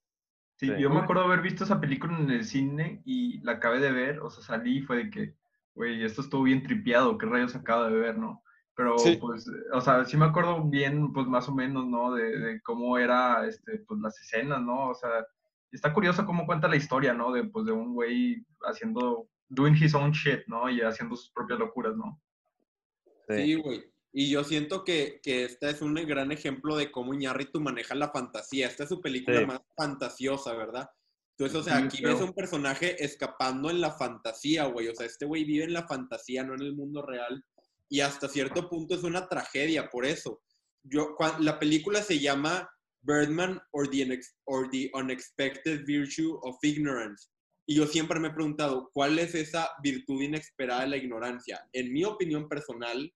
[0.58, 0.74] Sí, Sí.
[0.80, 4.20] yo me acuerdo haber visto esa película en el cine y la acabé de ver,
[4.20, 5.36] o sea, salí y fue de que,
[5.74, 8.43] güey, esto estuvo bien tripeado, ¿qué rayos acabo de ver, no?
[8.76, 9.18] Pero, Sí.
[9.18, 12.14] pues, o sea, sí me acuerdo bien, pues, más o menos, ¿no?
[12.14, 14.90] De, de cómo era, este, pues, las escenas, ¿no?
[14.90, 15.26] O sea,
[15.72, 17.32] está curioso cómo cuenta la historia, ¿no?
[17.32, 20.70] De, pues, de un güey haciendo, doing his own shit, ¿no?
[20.70, 22.20] Y haciendo sus propias locuras, ¿no?
[23.30, 23.84] Sí, güey.
[24.12, 28.10] Y yo siento que, que esta es un gran ejemplo de cómo Iñárritu maneja la
[28.12, 28.68] fantasía.
[28.68, 29.46] Esta es su película Sí.
[29.46, 30.90] más fantasiosa, ¿verdad?
[31.36, 34.88] Entonces, o sea, Sí, aquí ves un personaje escapando en la fantasía, güey.
[34.90, 37.44] O sea, este güey vive en la fantasía, no en el mundo real.
[37.90, 40.42] Y hasta cierto punto es una tragedia por eso.
[40.84, 42.70] Yo, la película se llama
[43.02, 47.30] Birdman or the, or the Unexpected Virtue of Ignorance.
[47.66, 51.62] Y yo siempre me he preguntado, ¿cuál es esa virtud inesperada de la ignorancia?
[51.72, 53.10] En mi opinión personal,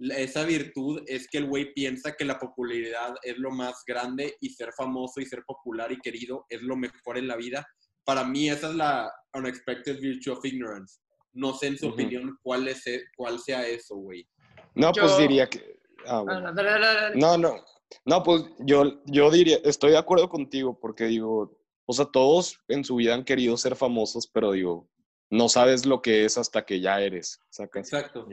[0.00, 4.50] esa virtud es que el güey piensa que la popularidad es lo más grande y
[4.50, 7.64] ser famoso y ser popular y querido es lo mejor en la vida.
[8.04, 10.98] Para mí esa es la unexpected virtue of ignorance.
[11.34, 14.26] No sé en su opinión cuál, es, e- cuál sea eso, güey.
[14.74, 15.78] No, pues Yo- diría que.
[16.06, 16.52] Ah, bueno.
[16.52, 17.14] no.
[17.14, 17.64] No, no.
[18.04, 22.84] No, pues yo, yo diría, estoy de acuerdo contigo porque digo, o sea, todos en
[22.84, 24.88] su vida han querido ser famosos, pero digo,
[25.30, 27.92] no sabes lo que es hasta que ya eres, ¿sacas?
[27.92, 28.26] Exacto.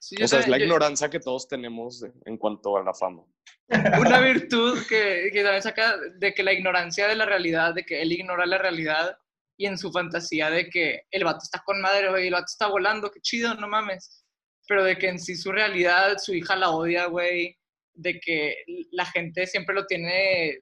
[0.00, 2.94] Sí, yo O sea, es la yo- ignorancia que todos tenemos en cuanto a la
[2.94, 3.24] fama.
[4.08, 8.00] una virtud que, que también saca de que la ignorancia de la realidad, de que
[8.02, 9.18] él ignora la realidad
[9.58, 12.68] y en su fantasía de que el vato está con madre, güey, el vato está
[12.68, 14.24] volando, qué chido, no mames.
[14.68, 17.58] Pero de que en sí su realidad, su hija la odia, güey,
[17.94, 18.54] de que
[18.92, 20.60] la gente siempre lo tiene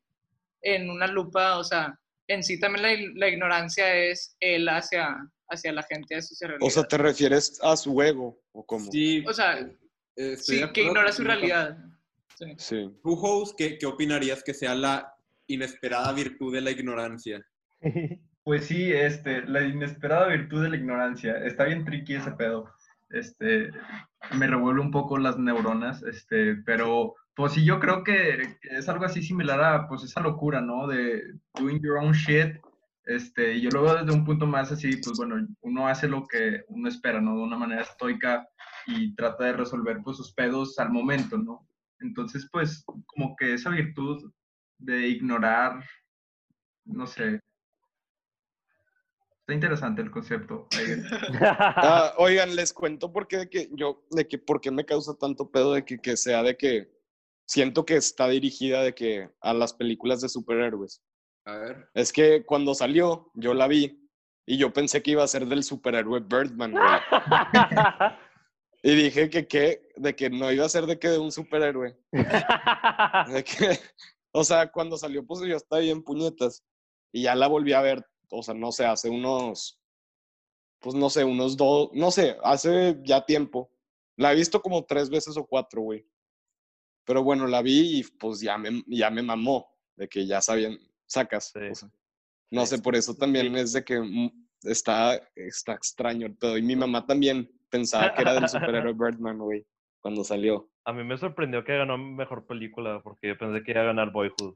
[0.62, 1.94] en una lupa, o sea,
[2.26, 5.14] en sí también la, la ignorancia es él hacia,
[5.50, 6.66] hacia la gente, hacia su realidad.
[6.66, 8.90] O sea, ¿te refieres a su ego o cómo?
[8.90, 9.58] Sí, O sea,
[10.16, 11.76] eh, sí, que ignora su realidad.
[12.38, 12.46] Sí.
[12.56, 12.98] Sí.
[13.02, 15.14] Tú, host, ¿qué, ¿qué opinarías que sea la
[15.46, 17.46] inesperada virtud de la ignorancia?
[18.46, 21.36] Pues sí, este, la inesperada virtud de la ignorancia.
[21.38, 22.72] Está bien tricky ese pedo.
[23.10, 23.72] Este,
[24.38, 29.04] me revuelve un poco las neuronas, este, pero pues sí, yo creo que es algo
[29.04, 30.86] así similar a pues esa locura, ¿no?
[30.86, 32.56] De doing your own shit.
[33.02, 36.62] Este, yo lo veo desde un punto más así, pues bueno, uno hace lo que
[36.68, 37.34] uno espera, ¿no?
[37.34, 38.46] De una manera estoica
[38.86, 41.66] y trata de resolver pues sus pedos al momento, ¿no?
[41.98, 44.32] Entonces, pues como que esa virtud
[44.78, 45.82] de ignorar,
[46.84, 47.40] no sé,
[49.46, 50.66] Está interesante el concepto.
[51.40, 55.14] Ah, oigan, les cuento por qué de que yo, de que por qué me causa
[55.14, 56.90] tanto pedo de que, que sea de que
[57.46, 61.00] siento que está dirigida de que a las películas de superhéroes.
[61.44, 61.88] A ver.
[61.94, 64.10] Es que cuando salió, yo la vi
[64.46, 66.82] y yo pensé que iba a ser del superhéroe Birdman, güey.
[68.82, 71.96] Y dije que, que, de que no iba a ser de que de un superhéroe.
[73.32, 73.78] De que,
[74.32, 76.62] o sea, cuando salió, pues yo estaba bien puñetas.
[77.12, 79.80] Y ya la volví a ver, o sea, no sé, hace unos,
[80.80, 83.70] pues no sé, unos dos, no sé, hace ya tiempo.
[84.16, 86.06] La he visto como tres veces o cuatro, güey.
[87.04, 90.78] Pero bueno, la vi y pues ya me, ya me mamó, de que ya sabían,
[91.06, 91.52] sacas.
[91.52, 91.60] Sí.
[91.70, 91.90] o sea,
[92.50, 94.30] no sé, por eso también es de que mm,
[94.62, 96.56] está, está extraño pedo.
[96.56, 99.66] Y mi mamá también pensaba que era del superhéroe Birdman, güey,
[100.00, 100.68] cuando salió.
[100.84, 104.12] A mí me sorprendió que ganó mejor película porque yo pensé que iba a ganar
[104.12, 104.54] Boyhood.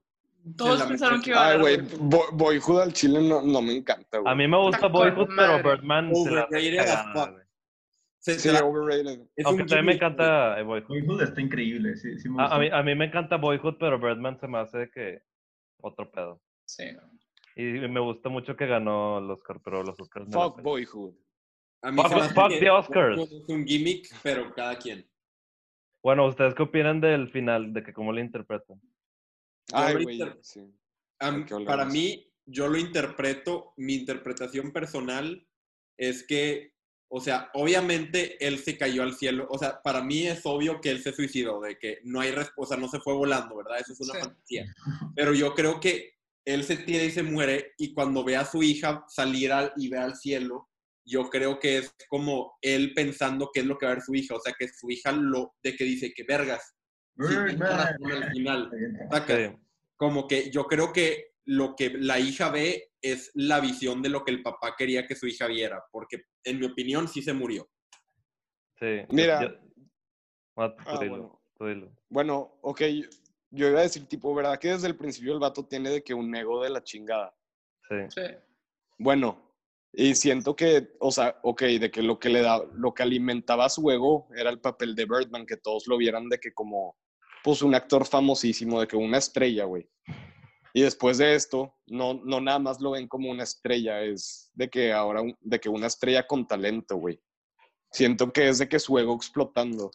[0.56, 1.60] Todos pensaron que iba a Ay, ganar.
[1.60, 1.98] güey, güey.
[2.00, 4.36] Bo- Boyhood al chile no, no me encanta, A güey.
[4.36, 5.62] mí me gusta Boyhood, pero.
[5.62, 6.48] Birdman se la
[8.22, 9.20] Sí, la- overrated.
[9.44, 10.88] Aunque un también me encanta eh, Boyhood.
[10.88, 13.98] Boyhood está increíble, sí, sí me A, a mí, a mí me encanta Boyhood, pero
[13.98, 15.22] Birdman se me hace que
[15.80, 16.42] otro pedo.
[16.66, 16.84] Sí.
[17.56, 20.60] Y me gusta mucho que ganó el Oscar, pero los Oscars la Fuck.
[20.62, 21.14] Boyhood.
[21.82, 23.18] A mí Fuck- se fuck the Oscars.
[23.20, 25.06] Es un gimmick, pero cada quien.
[26.02, 27.72] Bueno, ¿ustedes qué opinan del final?
[27.72, 28.78] De que cómo lo interpretan.
[29.72, 30.60] Ay, güey, inter- sí.
[31.18, 35.46] Hablar para mí, yo lo interpreto, mi interpretación personal
[35.98, 36.72] es que,
[37.08, 40.90] o sea, obviamente él se cayó al cielo, o sea, para mí es obvio que
[40.90, 43.80] él se suicidó, de que no hay respuesta, no se fue volando, ¿verdad?
[43.80, 44.20] Eso es una Sí.
[44.20, 44.74] fantasía.
[45.14, 46.14] Pero yo creo que
[46.46, 49.88] él se tira y se muere y cuando ve a su hija salir al, y
[49.88, 50.68] ve al cielo,
[51.04, 54.14] yo creo que es como él pensando qué es lo que va a ver su
[54.14, 56.74] hija, o sea, que su hija lo, de que dice que vergas,
[57.28, 57.96] Birdman.
[58.12, 58.70] al final.
[59.10, 59.58] Saca.
[59.96, 64.24] Como que yo creo que lo que la hija ve es la visión de lo
[64.24, 67.68] que el papá quería que su hija viera, porque en mi opinión sí se murió.
[68.78, 69.02] Sí.
[69.10, 69.42] Mira.
[69.42, 69.56] yo-
[70.56, 71.96] Ah, tú Ah, dilo, bueno.
[72.08, 72.82] Bueno, ok,
[73.50, 74.58] yo iba a decir, tipo, ¿verdad?
[74.58, 77.34] Que desde el principio el vato tiene de que un ego de la chingada.
[77.88, 77.96] Sí.
[78.08, 78.22] Sí.
[78.98, 79.54] Bueno,
[79.92, 83.68] y siento que, o sea, ok, de que lo que le da, lo que alimentaba
[83.68, 86.96] su ego era el papel de Birdman, que todos lo vieran de que como,
[87.42, 89.88] pues un actor famosísimo, de que una estrella, güey.
[90.72, 94.68] Y después de esto, no, no nada más lo ven como una estrella, es de
[94.70, 97.20] que ahora, un- de que una estrella con talento, güey.
[97.90, 99.90] Siento que es de que su ego explotando.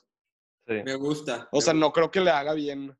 [0.68, 0.74] Sí.
[0.84, 1.48] Me gusta.
[1.52, 2.94] O sea, no creo que le haga bien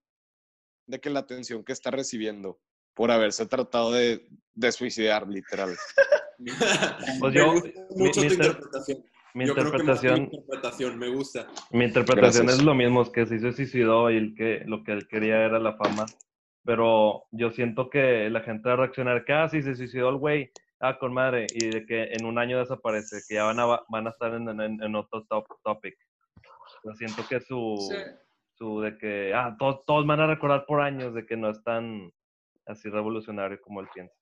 [0.88, 2.62] de que la atención que está recibiendo
[2.94, 5.76] por haberse tratado de, de suicidar, literal.
[7.20, 9.06] Pues me yo- gusta mucho mi tu inter- interpretación.
[9.36, 11.46] Mi Yo creo que más que mi interpretación, interpretación, me gusta.
[11.72, 12.60] mi interpretación Gracias.
[12.60, 15.44] es lo mismo, es que sí se suicidó y el que, lo que él quería
[15.44, 16.06] era la fama.
[16.64, 20.16] Pero yo siento que la gente va a reaccionar que, ah, sí, se suicidó el
[20.16, 23.82] güey, ah, con madre, y de que en un año desaparece, que ya van a,
[23.90, 25.96] van a estar en, en, en otro top, topic.
[26.86, 27.98] Yo siento que su, Sí.
[28.54, 31.62] su de que, ah, todos, todos van a recordar por años de que no es
[31.62, 32.10] tan
[32.68, 34.16] así revolucionario como él piensa.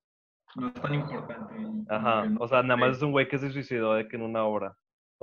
[0.55, 1.53] No es tan importante.
[1.87, 4.43] Ajá, o sea, nada más es un güey que se suicidó de que en una
[4.45, 4.75] hora.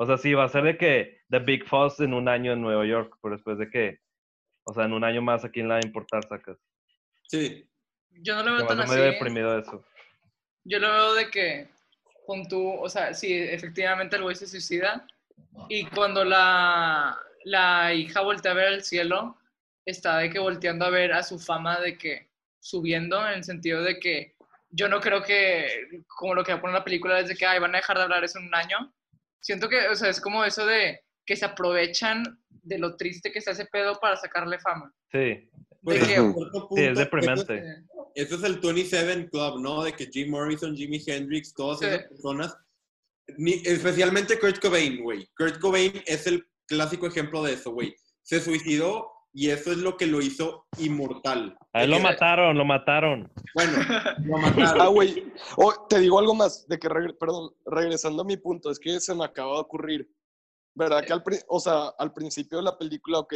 [0.02, 2.62] O sea, sí, va a ser de que The Big Fuss en un año en
[2.62, 4.00] Nueva York, pero después de que,
[4.64, 6.56] o sea, en un año más, ¿a quién le va a importar, sacas?
[7.28, 7.68] Sí.
[8.08, 8.92] Yo no lo veo tan así.
[8.92, 9.84] medio deprimido eso.
[10.64, 11.68] Yo lo veo de que
[12.24, 15.06] con tu, o sea, sí, efectivamente el güey se suicida
[15.68, 19.36] y cuando la, la hija voltea a ver el cielo,
[19.84, 23.82] está de que volteando a ver a su fama de que subiendo en el sentido
[23.82, 24.34] de que
[24.70, 27.44] yo no creo que, como lo que va a poner la película, es de que
[27.44, 28.90] Ay, van a dejar de hablar eso en un año.
[29.40, 33.38] Siento que, o sea, es como eso de que se aprovechan de lo triste que
[33.38, 34.92] está ese pedo para sacarle fama.
[35.12, 35.48] Sí,
[35.82, 37.54] Pues, De cierto sí, punto, es deprimente.
[37.56, 37.84] Eh,
[38.16, 39.82] Ese es el 27 Club, ¿no?
[39.82, 41.86] De que Jim Morrison, Jimi Hendrix, todas Sí.
[41.86, 42.56] esas personas,
[43.38, 45.26] ni- especialmente Kurt Cobain, güey.
[45.38, 47.94] Kurt Cobain es el clásico ejemplo de eso, güey.
[48.22, 51.56] Se suicidó y eso es lo que lo hizo inmortal.
[51.72, 53.32] A él lo mataron, lo mataron.
[53.54, 53.72] Bueno,
[54.24, 54.80] lo mataron.
[54.80, 55.32] Ah, güey.
[55.56, 58.98] Oh, te digo algo más, de que, regre- perdón, regresando a mi punto, es que
[59.00, 60.12] se me acaba de ocurrir.
[60.74, 63.34] ¿Verdad que al, pri- o sea, al principio de la película, ok,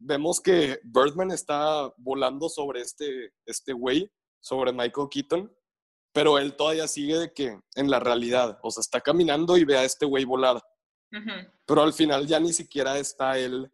[0.00, 5.52] vemos que Birdman está volando sobre este, este güey, sobre Michael Keaton,
[6.12, 9.76] pero él todavía sigue de que en la realidad, o sea, está caminando y ve
[9.76, 10.60] a este güey volar,
[11.66, 13.70] pero al final ya ni siquiera está él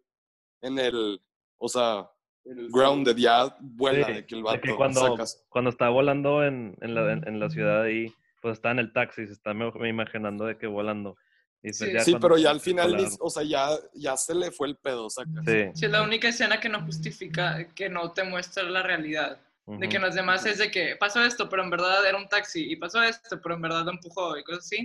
[0.64, 1.20] en el,
[1.58, 2.08] o sea,
[2.44, 5.44] grounded, ya vuela Sí, de que el de vato que cuando, sacas.
[5.48, 8.12] cuando está volando en, en, la, en, en la ciudad ahí,
[8.42, 11.16] pues está en el taxi, se está me, me imaginando de que volando.
[11.62, 11.92] Y pues Sí.
[11.92, 15.08] ya Sí, pero ya al final, o sea, ya, ya se le fue el pedo,
[15.08, 15.44] sacas.
[15.46, 15.64] Sí.
[15.74, 19.40] Sí, es la única escena que no justifica, que no te muestra la realidad.
[19.66, 22.28] De que en los demás es de que pasó esto, pero en verdad era un
[22.28, 24.82] taxi, y pasó esto, pero en verdad lo empujó, y cosas así.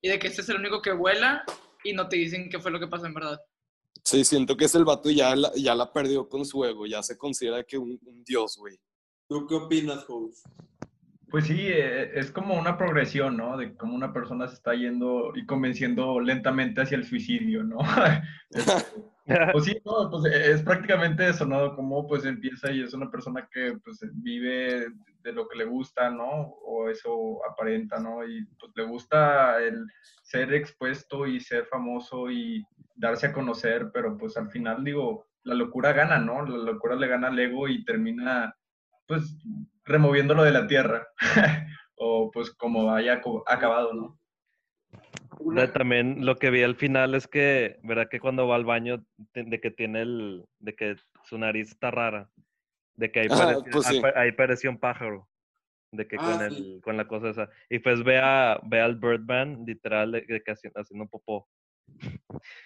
[0.00, 1.44] Y de que este es el único que vuela
[1.82, 3.38] y no te dicen qué fue lo que pasó en verdad.
[4.02, 6.86] Sí, siento que es el vato y ya la, ya la perdió con su ego,
[6.86, 8.78] ya se considera que un, un dios, güey.
[9.28, 10.46] ¿Tú qué opinas, Host?
[11.30, 13.56] Pues sí, eh, es como una progresión, ¿no?
[13.56, 17.78] De cómo una persona se está yendo y convenciendo lentamente hacia el suicidio, ¿no?
[19.26, 21.74] Este, Pues sí, no, pues eh, es prácticamente eso, ¿no?
[21.74, 24.86] Como pues empieza y es una persona que pues vive
[25.22, 26.54] de lo que le gusta, ¿no?
[26.64, 28.22] O eso aparenta, ¿no?
[28.24, 29.86] Y pues le gusta el
[30.22, 32.64] ser expuesto y ser famoso y
[32.94, 36.44] darse a conocer, pero pues al final digo, la locura gana, ¿no?
[36.46, 38.56] La locura le gana al ego y termina
[39.06, 39.36] pues
[39.84, 41.06] removiéndolo de la tierra.
[41.96, 44.18] o pues como haya acabado, ¿no?
[45.72, 48.08] También lo que vi al final es que, ¿verdad?
[48.08, 52.30] Que cuando va al baño, de que tiene el, de que su nariz está rara,
[52.96, 53.96] de que ahí, Ah, parecía, pues sí.
[53.96, 55.28] ahí pa- ahí parecía un pájaro,
[55.92, 56.44] de que Ah, con, sí.
[56.74, 57.48] el, con la cosa esa.
[57.68, 61.48] Y pues ve, a, ve al Birdman, literal, de, de que haci- haciendo popó.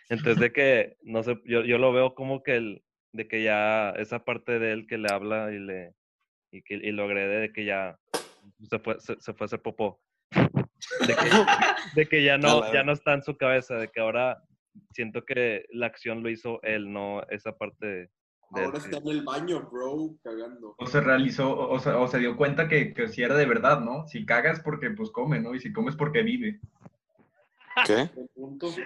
[0.09, 3.91] Entonces de que, no sé, yo, yo lo veo como que el, de que ya
[3.91, 5.95] esa parte de él que le habla y le,
[6.53, 7.99] y que, y lo agrede de que ya
[8.69, 10.01] se fue, se, se fue a hacer popó.
[11.07, 11.31] De que,
[11.97, 14.43] de que ya no, ya no está en su cabeza, de que ahora
[14.93, 18.11] siento que la acción lo hizo él, no esa parte de.
[18.51, 20.75] Ahora está en el baño, bro, cagando.
[20.79, 23.45] O se realizó, o, o se, o se dio cuenta que, que sí era de
[23.45, 24.07] verdad, ¿no?
[24.07, 25.55] Si cagas porque pues come, ¿no?
[25.55, 26.61] Y si comes porque vive.
[27.87, 28.11] ¿Qué?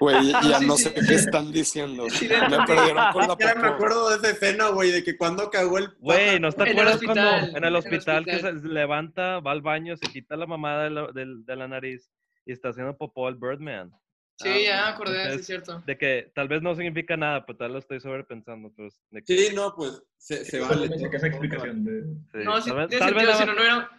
[0.01, 0.85] Güey, ya Sí, no sí.
[0.85, 2.05] sé qué están diciendo.
[2.05, 5.79] Me perdieron con la Ya me acuerdo de esa escena, güey, de que cuando cagó
[5.79, 9.41] el Güey, ¿no te En el acuerdas hospital, cuando en el hospital, que se levanta,
[9.41, 12.11] va al baño, se quita la mamada de la, del- de la nariz
[12.47, 13.93] y está haciendo popó el Birdman?
[14.39, 15.83] Sí, Ah, ya me acordé, sí, entonces- es cierto.
[15.87, 18.73] De que tal vez no significa nada, pero tal vez lo estoy sobrepensando.
[18.75, 20.87] Pues, de que, Sí, no, pues se, se vale.
[21.13, 22.03] Esa explicación de...
[22.33, 22.39] sí.
[22.45, 23.91] No, sí tal vez, tal vez sentido, si nada no, no hubiera...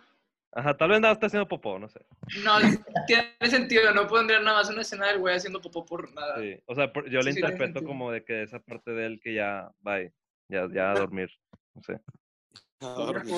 [0.55, 1.99] ajá, tal vez nada está haciendo popó, no sé.
[2.43, 2.57] No,
[3.07, 6.39] tiene sentido, no pondría nada más una escena del güey haciendo popó por nada.
[6.39, 6.55] Sí.
[6.65, 9.33] O sea, por- yo le Sí, interpreto como de que esa parte de él que
[9.33, 10.13] ya, bye,
[10.49, 11.29] ya, ya a dormir.
[11.85, 11.93] Sí.
[12.81, 13.33] A Una dormir.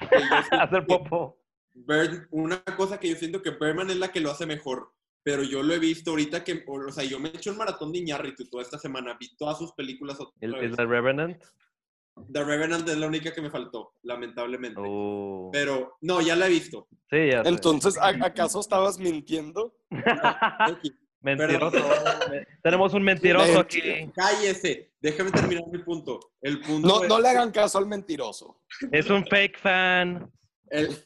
[0.50, 0.86] Hacer.
[1.74, 4.92] Bird- una cosa que yo siento que Birdman es la que lo hace mejor,
[5.24, 7.56] pero yo lo he visto ahorita que, o o sea, yo me he hecho un
[7.58, 10.62] maratón de Iñárritu toda esta semana, vi todas sus películas otra ¿El, vez.
[10.64, 11.42] el de Revenant?
[12.32, 14.80] The Revenant es la única que me faltó, lamentablemente.
[14.84, 15.50] Oh.
[15.52, 16.86] Pero, no, ya la he visto.
[17.10, 17.42] Sí, ya.
[17.44, 19.74] Entonces, ¿a- ¿acaso estabas mintiendo?
[21.22, 21.78] Mentiroso.
[22.30, 23.80] Me- Tenemos un mentiroso aquí.
[24.14, 26.18] Cállese, déjame terminar mi punto.
[26.40, 28.60] El punto No, es no le hagan caso al mentiroso.
[28.90, 30.30] Es un fake fan.
[30.70, 30.96] el-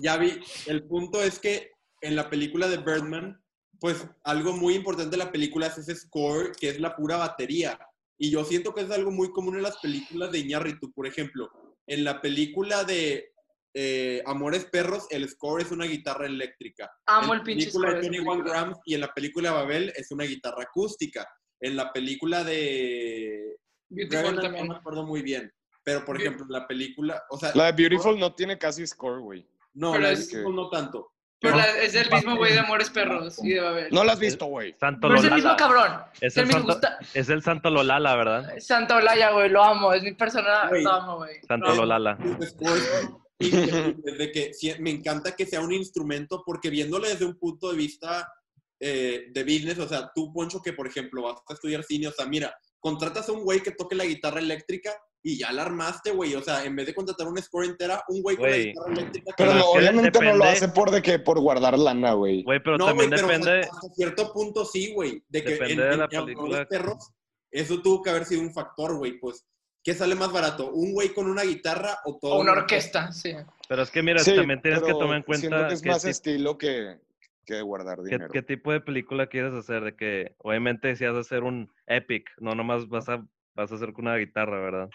[0.00, 1.70] ya vi, el punto es que
[2.02, 3.40] en la película de Birdman,
[3.80, 7.78] pues algo muy importante de la película es ese score, que es la pura batería.
[8.18, 11.50] Y yo siento que es algo muy común en las películas de Iñárritu, por ejemplo.
[11.86, 13.32] En la película de
[13.74, 16.90] eh, Amores Perros, el score es una guitarra eléctrica.
[17.06, 18.52] Amo en el pinche la película score de de esa 21 película.
[18.52, 21.28] Grams y en la película de Babel es una guitarra acústica.
[21.60, 23.58] En la película de
[23.88, 24.68] Beautiful Revenant no también.
[24.68, 25.52] me acuerdo muy bien.
[25.84, 29.20] Pero, por ejemplo, en la película, o sea, La de Beautiful no tiene casi score,
[29.20, 29.46] güey.
[29.74, 31.12] no, Pero la de Beautiful no tanto.
[31.40, 33.88] Pero la- es el mismo güey de Amores Perros y de Babel.
[33.92, 34.74] No la has visto, güey.
[34.80, 35.92] Santo Pero es el mismo cabrón.
[36.14, 36.60] Es Es el el mismo.
[36.72, 36.98] santo, Gusta...
[37.14, 38.54] es el Santo Lolala, ¿verdad?
[38.58, 39.92] Santa Olaya, güey, lo amo.
[39.92, 40.82] Es mi persona, Güey.
[40.82, 41.36] lo amo, güey.
[41.46, 41.74] Santo Lo.
[41.76, 42.16] Lolala.
[42.38, 47.06] Sus scores son increíbles, de que sí, me encanta que sea un instrumento porque viéndolo
[47.06, 48.32] desde un punto de vista
[48.80, 52.12] eh, de business, o sea, tú, Poncho, que por ejemplo vas a estudiar cine, o
[52.12, 56.12] sea, mira, contratas a un güey que toque la guitarra eléctrica y ya la armaste,
[56.12, 56.34] güey.
[56.36, 59.34] O sea, en vez de contratar una score entera, un güey con la guitarra eléctrica.
[59.36, 62.12] Pero Pero no, que obviamente no lo depende- hace por de que por guardar lana,
[62.12, 62.42] güey.
[62.44, 63.60] Güey, pero no, también güey, pero depende.
[63.60, 65.22] hasta cierto punto sí, güey.
[65.28, 66.64] De que Depende en, de la en película.
[66.66, 67.10] Perros,
[67.50, 69.18] eso tuvo que haber sido un factor, güey.
[69.18, 69.44] Pues,
[69.82, 70.70] ¿qué sale más barato?
[70.70, 72.34] ¿Un güey con una guitarra o todo?
[72.34, 73.32] O una orquesta, sí.
[73.68, 75.88] Pero es que, mira, Sí, también tienes que tomar en Siento cuenta que es qué,
[75.88, 76.98] más tip- estilo que,
[77.46, 78.32] que guardar qué- dinero.
[78.32, 79.82] qué tipo de película quieres hacer.
[79.84, 83.76] De que, obviamente, si vas a hacer un epic, no nomás vas a, vas a
[83.76, 84.90] hacer con una guitarra, ¿verdad?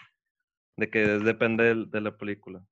[0.76, 2.64] De que es- depende del- de la película.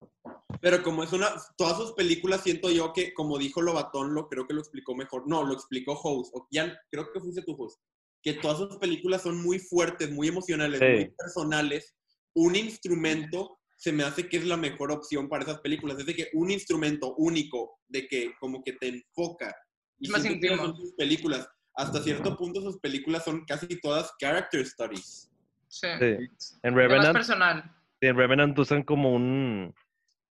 [0.60, 4.46] Pero como es una, todas sus películas siento yo que, como dijo Lobatón, lo creo
[4.46, 5.26] que lo explicó mejor.
[5.26, 6.34] No, lo explicó Host.
[6.34, 7.80] O Jan, creo que fuiste tu Host.
[8.22, 10.84] Que todas sus películas son muy fuertes, muy emocionales, Sí.
[10.86, 11.96] muy personales.
[12.34, 15.98] Un instrumento se me hace que es la mejor opción para esas películas.
[15.98, 19.56] Es de que un instrumento único, de que como que te enfoca.
[20.00, 20.56] Y Es más íntimo.
[20.56, 21.48] son sus películas.
[21.74, 25.30] Hasta cierto punto sus películas son casi todas character studies.
[25.68, 25.86] Sí.
[25.98, 26.04] Sí.
[26.04, 27.62] En Es más Revenant, personal.
[28.00, 29.72] sí, en Revenant usan como un.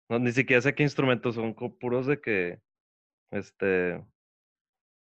[0.09, 2.59] No, ni siquiera sé qué instrumentos son, puros de que.
[3.31, 4.05] Este.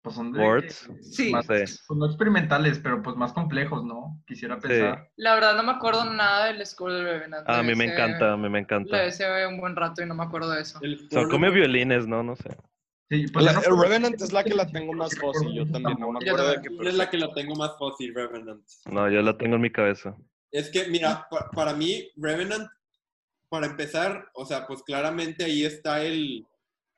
[0.04, 0.88] Pues son de Words.
[0.88, 1.32] que- Sí.
[1.32, 4.20] más- pues no experimentales, pero pues más complejos, ¿no?
[4.26, 5.12] Quisiera pensar.
[5.16, 7.46] La verdad no me acuerdo nada del score de Revenant.
[7.48, 9.04] Ah, a mí me encanta, a mí me encanta.
[9.04, 10.80] ese un buen rato y no me acuerdo de eso.
[10.82, 12.24] El Son como violines, ¿no?
[12.24, 12.56] No sé.
[13.12, 15.70] Sí, pues La- ya no- el Revenant es la que la tengo más fácil, yo
[15.70, 18.64] también no me Yo acuerdo de es la que la tengo más fácil, Revenant.
[18.90, 20.16] No, yo la tengo en mi cabeza.
[20.50, 22.70] Es que, mira, pa- para mí, Revenant,
[23.50, 26.48] para empezar, o sea, pues claramente ahí está el,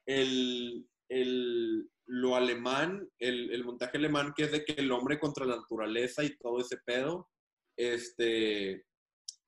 [0.05, 5.47] el, el- lo alemán, el, el montaje alemán, que es de que el hombre contra
[5.47, 7.27] la naturaleza y todo ese pedo.
[7.75, 8.85] Este,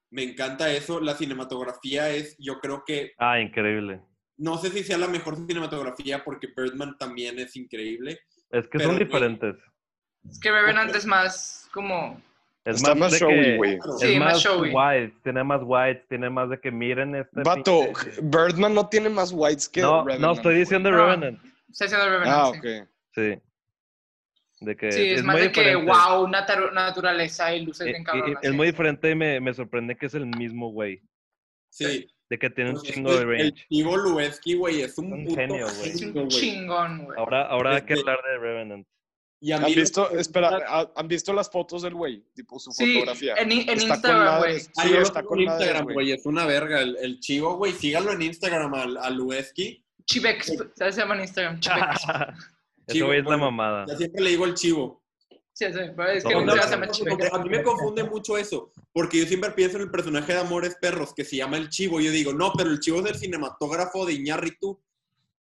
[0.10, 1.00] me encanta eso.
[1.00, 4.02] La cinematografía es, yo creo que, Ah, increíble.
[4.38, 8.20] No sé si sea la mejor cinematografía porque Birdman también es increíble.
[8.52, 9.56] Es que Pero, son diferentes.
[10.30, 12.22] Es que Revenant es más como...
[12.64, 13.74] Es Está más showy, güey.
[13.76, 14.72] Es Sí, más más showy.
[14.74, 17.42] white, tiene más white, tiene más de que miren este.
[17.44, 20.22] Vato, pinche- Birdman no tiene más whites que No, Revenant.
[20.22, 20.98] no, estoy diciendo No.
[20.98, 21.40] Revenant.
[21.72, 22.58] Está haciendo Revenant, Ah, sí.
[22.58, 22.88] ok.
[23.14, 23.42] Sí.
[24.66, 25.92] De que Sí, es, más muy de que, diferente.
[25.92, 28.40] wow, natu- naturaleza y luces Eh, bien cabronas.
[28.44, 28.56] es sí.
[28.56, 31.04] muy diferente y me, me sorprende que es el mismo güey.
[31.70, 32.08] Sí.
[32.30, 33.44] De que tiene un Pues es chingo de el- range.
[33.46, 35.90] El chivo Lueski, güey, es un, Un puto genio, güey.
[35.90, 37.20] Es un chingón, güey.
[37.20, 38.88] Ahora, ahora hay que hablar de Revenant.
[39.42, 42.24] Y a ¿Han mí visto, que espera, gusta- ¿ha- ¿han visto las fotos del güey?
[42.34, 43.36] Tipo su Sí, fotografía.
[43.36, 44.56] en, en Está con Instagram, güey.
[44.56, 46.12] Ah, Sí, está con en Instagram, güey.
[46.14, 46.82] Es una verga.
[46.82, 47.74] El, el chivo, güey.
[47.74, 49.86] Síganlo en Instagram al, al Lueski.
[50.06, 50.96] Chivex, ¿sabes?
[50.96, 51.78] Se llama en Instagram, Chivex.
[52.88, 53.86] Ese Chivo, güey es la mamada.
[53.88, 55.04] Ya siempre le digo el chivo.
[55.58, 58.74] Sí, sí, pero es que No, un no, a mí me confunde mucho eso.
[58.92, 62.02] Porque yo siempre pienso en el personaje de Amores Perros que se llama el chivo.
[62.02, 64.78] Y yo digo, no, pero el chivo es el cinematógrafo de Iñárritu.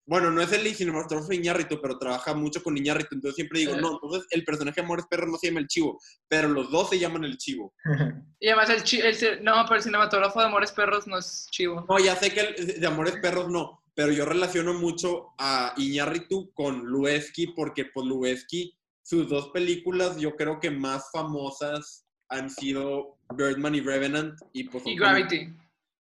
[0.06, 3.16] Bueno, no es el cinematógrafo de Iñárritu, pero trabaja mucho con Iñárritu.
[3.16, 3.78] Entonces siempre digo, Eh.
[3.80, 5.98] no, entonces el personaje de Amores Perros no se llama el chivo.
[6.28, 7.74] Pero los dos se llaman el chivo.
[8.42, 11.86] Y además el, chi- el no, pero el cinematógrafo de Amores Perros no es chivo.
[11.88, 16.52] No, ya sé que el de Amores Perros no, pero yo relaciono mucho a Iñárritu
[16.54, 18.76] con Lueski porque pues Lueski,
[19.12, 24.86] sus dos películas yo creo que más famosas han sido Birdman y Revenant y pues
[24.88, 25.54] Y Gravity.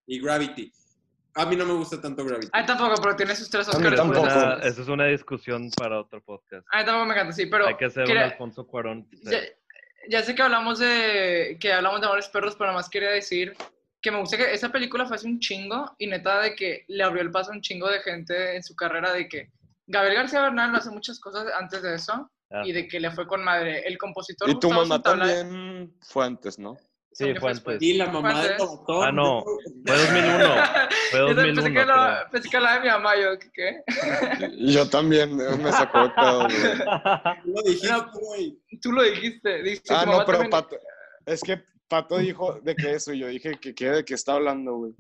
[0.07, 0.71] y Gravity.
[1.35, 2.47] A mí no me gusta tanto Gravity.
[2.53, 4.01] A mí tampoco, pero tiene sus tres A mí Oscars.
[4.01, 4.37] por tampoco.
[4.39, 4.53] Una-.
[4.63, 6.65] Eso es una discusión para otro podcast.
[6.71, 9.05] A mí tampoco me encanta, sí, pero Hay que hacer un Alfonso Cuarón.
[9.23, 9.39] ya,
[10.09, 13.53] ya sé que hablamos de que hablamos de Amores Perros, pero más quería decir
[14.01, 17.03] que me gusta que esa película fue hace un chingo y neta de que le
[17.03, 19.51] abrió el paso a un chingo de gente en su carrera de que
[19.85, 22.63] Gabriel García Bernal hace muchas cosas antes de eso Ah.
[22.65, 23.81] y de que le fue con madre.
[23.87, 26.77] El compositor Y tu Gustavo mamá Santaolalla- también fue antes, ¿no?
[27.13, 27.81] Sí, fue antes.
[27.81, 28.57] Y la mamá ¿Cuál del es?
[28.57, 29.05] doctor.
[29.07, 29.43] Ah, no.
[29.85, 30.55] Fue 2001.
[31.11, 31.55] Fue Yo 2001.
[31.55, 33.83] pensé que, la, pensé que hablaba de mi mamá, yo, ¿qué?
[34.59, 36.53] Yo también, me sacó de pedo, güey.
[37.43, 38.59] Tú lo dijiste, güey.
[38.81, 39.63] Tú lo dijiste.
[39.63, 40.77] dijiste Ah, tu no, pero también- Pato,
[41.25, 41.61] es que
[41.91, 44.93] Pato dijo de que eso, y yo dije que qué, de qué está hablando, güey.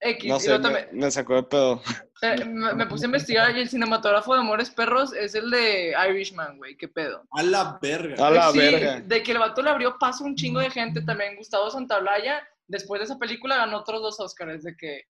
[0.00, 0.58] X, No sé,
[0.92, 1.82] me, sacó de pedo.
[2.22, 5.94] eh, me, me puse a investigar y el cinematógrafo de Amores Perros es el de
[6.08, 7.22] Irishman, güey, qué pedo.
[7.32, 8.26] A la verga.
[8.26, 9.00] A la sí, verga.
[9.00, 11.36] de que el vato le abrió paso a un chingo de gente también.
[11.36, 14.62] Gustavo Santaolalla, después de esa película, ganó otros dos Oscars.
[14.62, 15.02] De que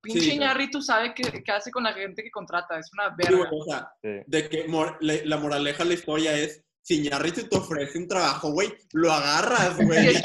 [0.00, 0.32] pinche Sí.
[0.36, 2.78] Iñárritu sabe qué, qué hace con la gente que contrata.
[2.78, 3.48] Es una Sí, verga.
[3.48, 4.10] güey, o sea, Sí.
[4.28, 8.06] de que mor- le- la moraleja de la historia es, si Ñarrito te ofrece un
[8.06, 10.08] trabajo, güey, lo agarras, güey.
[10.14, 10.16] si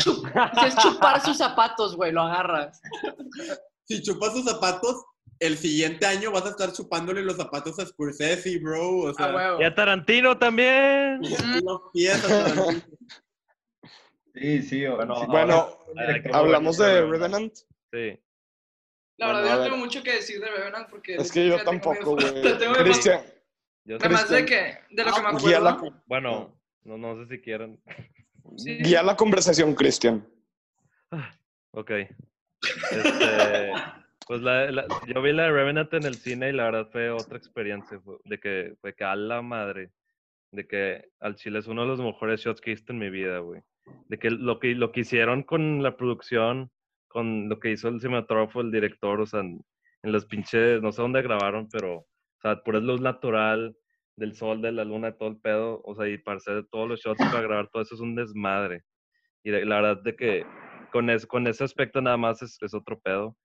[0.68, 2.80] es chupar sus zapatos, güey, lo agarras.
[3.86, 5.04] Si chupas sus zapatos,
[5.40, 8.90] el siguiente año vas a estar chupándole los zapatos a Scorsese, bro.
[8.90, 9.60] O A sea, huevo.
[9.60, 11.20] Y a Tarantino también.
[11.64, 12.82] los pies a Tarantino.
[14.36, 14.86] Sí, sí.
[14.86, 15.26] o- Bueno, sí.
[15.28, 15.78] Bueno,
[16.24, 17.02] que hablamos de.
[17.08, 17.54] Revenant.
[17.92, 18.20] Sí.
[19.18, 21.16] La Bueno, verdad, yo no tengo mucho que decir de Revenant porque...
[21.16, 22.42] Es que yo tampoco, güey.
[22.84, 23.22] Cristian,
[23.86, 25.48] Yo Nada más de que, de lo que me Ah, acuerdo...
[25.48, 27.80] guía la, Bueno, no, no sé si quieren.
[28.58, 28.78] Sí.
[28.78, 30.28] guía la conversación, Cristian.
[31.72, 31.92] Ok.
[32.62, 33.72] Este,
[34.28, 37.10] pues la, la- yo vi la de Revenant en el cine y la verdad fue
[37.10, 38.00] otra experiencia.
[38.00, 39.92] fue- de que fue que a la madre.
[40.52, 43.10] De que al chile es uno de los mejores shots que he visto en mi
[43.10, 43.62] vida, güey.
[44.10, 46.70] De que lo que lo que hicieron con la producción,
[47.08, 49.62] con lo que hizo el cinematógrafo, el director, o sea, en,
[50.04, 52.06] en los pinches, no sé dónde grabaron, pero,
[52.44, 53.78] o sea, pura luz natural,
[54.16, 57.00] del sol, de la luna, todo el pedo, o sea, y para hacer todos los
[57.00, 58.84] shots para grabar todo eso es un desmadre.
[59.44, 60.46] Y de- la verdad de que
[60.92, 63.38] con, es- con ese aspecto nada más es, es otro pedo.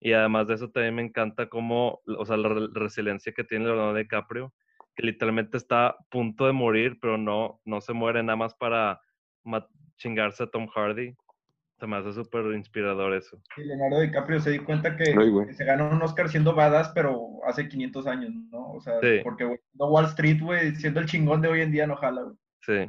[0.00, 3.64] Y además de eso también me encanta cómo, o sea, la re- resiliencia que tiene
[3.66, 4.52] Leonardo DiCaprio,
[4.94, 9.00] que literalmente está a punto de morir, pero no, no se muere nada más para
[9.96, 11.14] chingarse a Tom Hardy.
[11.78, 13.40] Se me hace súper inspirador eso.
[13.54, 15.06] Sí, Leonardo DiCaprio se di cuenta que,
[15.52, 18.72] se ganó un Oscar siendo badass, pero hace 500 años, ¿no?
[18.72, 19.20] O sea, Sí.
[19.24, 22.36] porque no Wall Street, güey, siendo el chingón de hoy en día no jala, güey.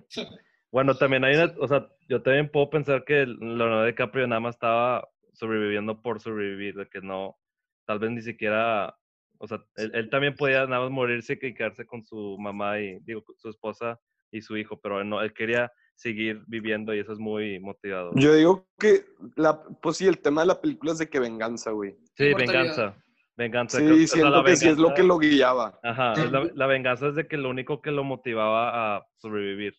[0.08, 0.24] Sí.
[0.72, 4.56] Bueno, también hay una, o sea, yo también puedo pensar que Leonardo DiCaprio nada más
[4.56, 7.38] estaba sobreviviendo por sobrevivir, de que no,
[7.86, 8.96] tal vez ni siquiera,
[9.40, 13.00] o sea, él, él también podía nada más morirse y quedarse con su mamá y,
[13.00, 14.00] digo, su esposa
[14.32, 18.14] y su hijo, pero él no, él quería seguir viviendo y eso es muy motivador.
[18.20, 21.72] Yo digo que, la, pues sí, el tema de la película es de que venganza,
[21.72, 21.96] güey.
[22.16, 22.96] Sí, venganza.
[23.38, 23.78] Venganza.
[23.80, 25.80] creo- o Sí, sea, la siento que sí es lo venganza- que lo guiaba.
[25.84, 29.74] Ajá, es la, la venganza es de que lo único que lo motivaba a sobrevivir.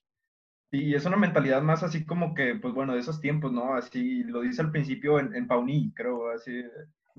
[0.73, 3.75] Y es una mentalidad más así como que, pues bueno, de esos tiempos, ¿no?
[3.75, 6.63] Así lo dice al principio en, en Pauni, creo, así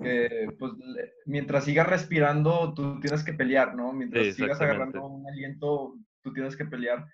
[0.03, 3.93] que pues le- mientras sigas respirando, tú tienes que pelear, ¿no?
[3.93, 7.07] Mientras Sí, sigas agarrando un aliento, tú tienes que pelear.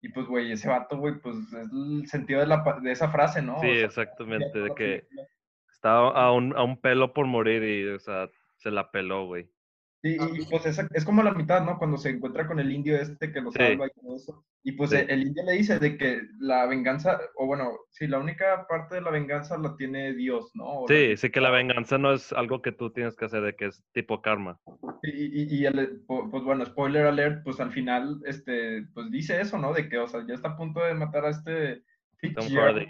[0.00, 3.42] Y pues, güey, ese vato, güey, pues es el sentido de, la, de esa frase,
[3.42, 3.56] ¿no?
[3.56, 5.06] O Sí, sea, exactamente, de que
[5.72, 9.50] estaba a un, a un pelo por morir y, o sea, se la peló, güey.
[10.00, 11.76] Sí, y, y, pues es, es como la mitad, ¿no?
[11.76, 13.58] Cuando se encuentra con el indio este que lo Sí.
[13.58, 14.44] salva y todo eso.
[14.62, 14.96] Y pues Sí.
[14.96, 18.94] el, el indio le dice de que la venganza, o bueno, sí, la única parte
[18.94, 20.64] de la venganza la tiene Dios, ¿no?
[20.66, 23.24] O la Sí, que- sí que la venganza no es algo que tú tienes que
[23.24, 24.60] hacer, de que es tipo karma.
[25.02, 29.40] Y, y, y el- po- pues bueno, spoiler alert, pues al final, este, pues dice
[29.40, 29.72] eso, ¿no?
[29.72, 31.82] De que, o sea, ya está a punto de matar a este
[32.36, 32.46] Tom.
[32.56, 32.86] Hardy.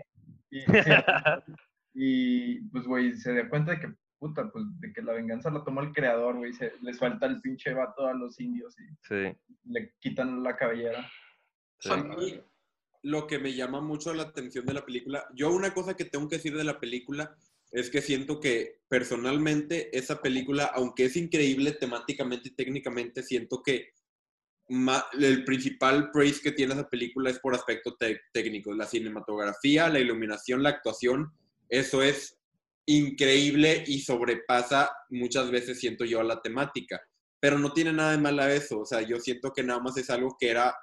[0.50, 0.66] Y, sí,
[1.94, 3.88] y, pues, güey, se da cuenta de que,
[4.18, 7.40] puta, pues, de que la venganza la tomó el creador, güey, se les falta el
[7.40, 11.08] pinche vato a los indios y Sí, le quitan la cabellera.
[11.80, 11.90] sí.
[11.90, 12.40] A mí,
[13.02, 16.28] lo que me llama mucho la atención de la película, yo una cosa que tengo
[16.28, 17.36] que decir de la película
[17.70, 23.90] es que siento que personalmente esa película, aunque es increíble temáticamente y técnicamente, siento que
[24.68, 29.88] ma- el principal praise que tiene esa película es por aspectos te- técnicos, la cinematografía,
[29.88, 31.30] la iluminación, la actuación,
[31.68, 32.38] eso es
[32.89, 37.01] increíble y sobrepasa muchas veces, siento yo, la temática.
[37.41, 40.11] Pero no tiene nada de mala eso, o sea, yo siento que nada más es
[40.11, 40.74] algo que era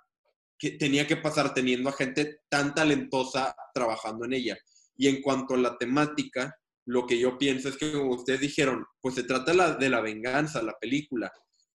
[0.57, 4.57] que tenía que pasar teniendo a gente tan talentosa trabajando en ella.
[4.95, 8.85] Y en cuanto a la temática, lo que yo pienso es que, como ustedes dijeron,
[9.01, 11.29] pues se trata la- de la venganza, la película.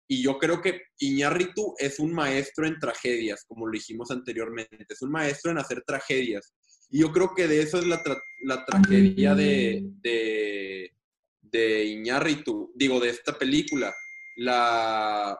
[0.06, 4.86] Y yo creo que Iñárritu es un maestro en tragedias, como lo dijimos anteriormente.
[4.88, 6.54] Es un maestro en hacer tragedias.
[6.90, 10.94] Y yo creo que de eso es la, tra- la tragedia de, de,
[11.42, 13.94] de Iñárritu, digo, de esta película.
[14.36, 15.38] La,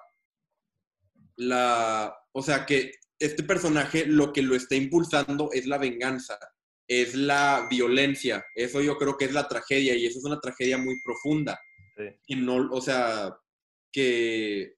[1.36, 6.38] la, o sea que este personaje lo que lo está impulsando es la venganza.
[6.88, 8.44] es la violencia.
[8.54, 11.60] Eso yo creo que es la tragedia y eso es una tragedia muy profunda.
[11.96, 12.04] Sí.
[12.28, 13.36] Y no, o sea,
[13.92, 14.74] que,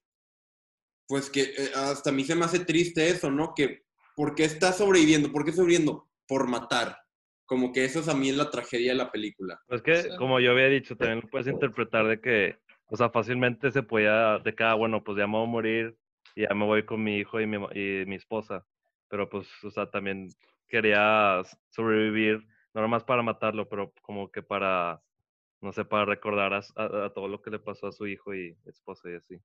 [1.07, 3.53] pues que eh, hasta a mí se me hace triste eso, ¿no?
[3.55, 3.83] Que,
[4.15, 5.31] ¿por qué está sobreviviendo?
[5.31, 6.10] ¿Por qué sobreviviendo?
[6.31, 6.97] Por matar.
[7.45, 9.59] Como que eso es a mí es la tragedia de la película.
[9.67, 10.09] Pues que, Sí.
[10.17, 14.39] como yo había dicho, también lo puedes interpretar de que, o sea, fácilmente se podía,
[14.39, 15.97] de que, ah, bueno, pues ya me voy a morir
[16.33, 18.65] y ya me voy con mi hijo y mi, y mi esposa.
[19.09, 20.29] Pero pues, o sea, también
[20.69, 25.01] quería sobrevivir, no nomás para matarlo, pero como que para,
[25.59, 28.07] no sé, para recordar a, s- a- a todo lo que le pasó a su
[28.07, 29.37] hijo y esposa y así.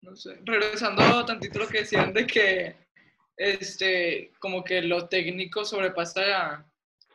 [0.00, 0.40] No sé.
[0.42, 2.74] Regresando tantito a lo que decían de que
[3.36, 6.64] este, como que lo técnico sobrepasa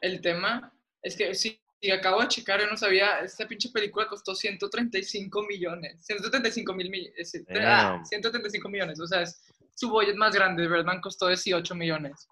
[0.01, 0.74] el tema.
[1.01, 5.43] Es que sí, sí, acabo de checar, yo no sabía, esta pinche película costó 135
[5.43, 6.05] millones.
[6.05, 7.34] 135 mil millones.
[7.49, 8.05] Ah, Damn.
[8.05, 8.99] 135 millones.
[8.99, 9.41] O sea, es,
[9.76, 12.28] su budget más grande, Birdman costó 18 millones.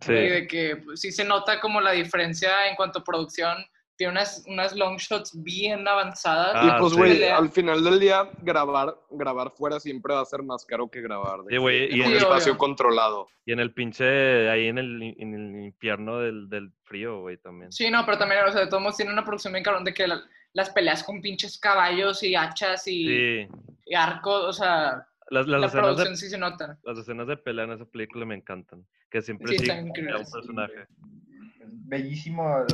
[0.00, 3.56] Sí, Y de que pues, sí se nota como la diferencia en cuanto a producción.
[3.96, 6.52] Tiene unas, unas long shots bien avanzadas.
[6.54, 6.98] Ah, y pues, sí.
[6.98, 7.38] güey, Pelea.
[7.38, 11.42] al final del día, grabar, grabar fuera siempre va a ser más caro que grabar
[11.44, 12.58] de Sí, güey, que y en un Sí, espacio obvio.
[12.58, 13.26] controlado.
[13.46, 17.72] y en el pinche, ahí en el, en el infierno del, del frío, güey, también.
[17.72, 19.94] Sí, no, pero también, o sea, de todos modos tiene una producción bien cabrón de
[19.94, 20.22] que la-
[20.52, 23.48] las peleas con pinches caballos y hachas y, Sí,
[23.86, 26.78] y arcos, o sea, las, las la escenas de producción sí se nota.
[26.84, 28.84] Las escenas de pelea en esa película me encantan.
[29.10, 30.26] Que siempre Sí, sí, están increíbles.
[30.26, 30.82] un personaje.
[30.82, 30.88] Es
[31.70, 32.64] bellísimo.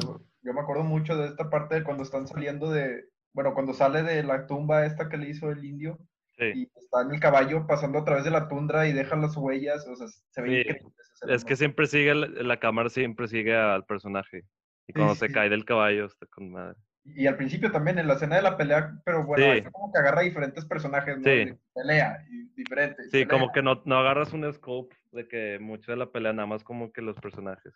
[0.42, 4.02] Yo me acuerdo mucho de esta parte de cuando están saliendo de, bueno, cuando sale
[4.02, 5.98] de la tumba esta que le hizo el indio
[6.38, 6.44] Sí.
[6.54, 9.86] y está en el caballo pasando a través de la tundra y deja las huellas,
[9.86, 10.56] o sea, se ve Sí.
[10.60, 10.94] increíble.
[11.28, 14.44] Es que siempre sigue, la, la cámara siempre sigue al personaje.
[14.88, 16.76] Y cuando se cae del caballo está con madre.
[17.04, 20.22] Y al principio también, en la escena de la pelea, pero bueno, como que agarra
[20.22, 21.22] diferentes personajes, ¿no?
[21.22, 23.10] De pelea y diferentes.
[23.10, 26.46] Sí, como que no, no agarras un scope de que mucho de la pelea, nada
[26.46, 27.74] más como que los personajes.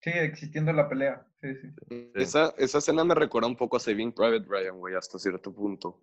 [0.00, 1.68] Sigue existiendo la pelea, sí, sí.
[1.88, 2.10] Sí.
[2.14, 6.00] Esa, esa escena me recuerda un poco a Saving Private Ryan, güey, hasta cierto punto.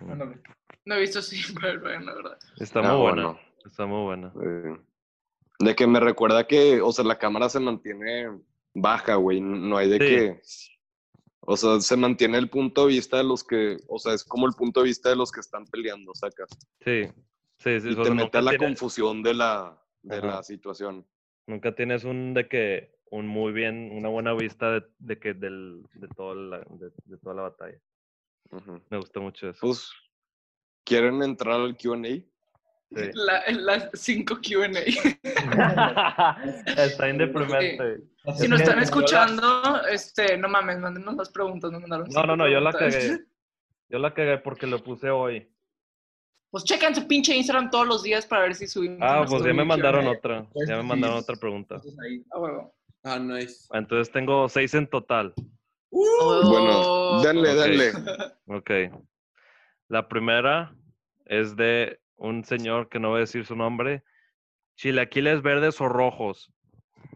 [0.00, 0.10] Mm.
[0.12, 0.40] Ándale.
[0.84, 2.38] No he visto sí, pero bueno, la verdad.
[2.60, 3.22] Está Ah, muy buena.
[3.24, 3.40] bueno.
[3.64, 4.32] Está muy buena.
[4.42, 4.76] Eh,
[5.60, 8.28] de que me recuerda que, o sea, la cámara se mantiene
[8.74, 9.40] baja, güey.
[9.40, 10.04] No hay de Sí.
[10.04, 10.40] que.
[11.48, 13.78] O sea, se mantiene el punto de vista de los que.
[13.88, 16.48] O sea, es como el punto de vista de los que están peleando, sacas.
[16.84, 17.04] Sí.
[17.58, 17.88] Sí, sí.
[17.90, 20.26] Y te mete a la tiene- confusión de la, de Ajá.
[20.26, 21.06] la situación.
[21.48, 25.82] nunca tienes un de que un muy bien, una buena vista de, de que del,
[25.94, 27.78] de, toda la, de, de toda la batalla.
[28.90, 29.60] Me gusta mucho eso.
[29.60, 29.90] Pues,
[30.84, 31.96] ¿quieren entrar al QA?
[32.02, 32.30] Sí.
[33.14, 34.78] La, las 5 Q&A.
[36.76, 38.04] Está indeprimente.
[38.36, 41.72] Si nos están escuchando, este, no mames, mándenos las preguntas.
[41.72, 43.24] mandaron No, no, no, yo la cagué.
[43.88, 45.50] Yo la cagué porque lo puse hoy.
[46.50, 49.00] Pues chequen su pinche Instagram todos los días para ver si subimos.
[49.02, 50.46] Ah, pues ya me mandaron otra.
[50.52, 50.88] Pues Ya me sí.
[50.88, 51.74] mandaron otra pregunta.
[51.76, 52.24] Entonces ahí.
[53.08, 53.68] Ah, nice.
[53.72, 55.32] Entonces tengo seis en total.
[55.90, 57.22] Bueno, Oh.
[57.22, 57.56] denle, Ok.
[57.56, 57.92] denle.
[58.48, 58.70] Ok.
[59.88, 60.74] La primera
[61.26, 64.02] es de un señor que no voy a decir su nombre.
[64.76, 66.52] Chilaquiles verdes o rojos.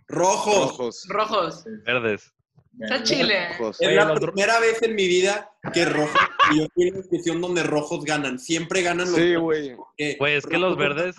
[0.07, 0.57] Rojos.
[0.73, 1.07] Ojos.
[1.09, 1.65] Rojos.
[1.85, 2.33] Verdes.
[2.81, 3.49] Está chile.
[3.81, 6.21] Es la primera vez en mi vida que rojos,
[6.53, 8.39] y yo en una discusión donde rojos ganan.
[8.39, 9.45] Siempre ganan los Sí, rojos.
[9.45, 10.17] güey.
[10.19, 11.17] Güey, es que los rojos no verdes-.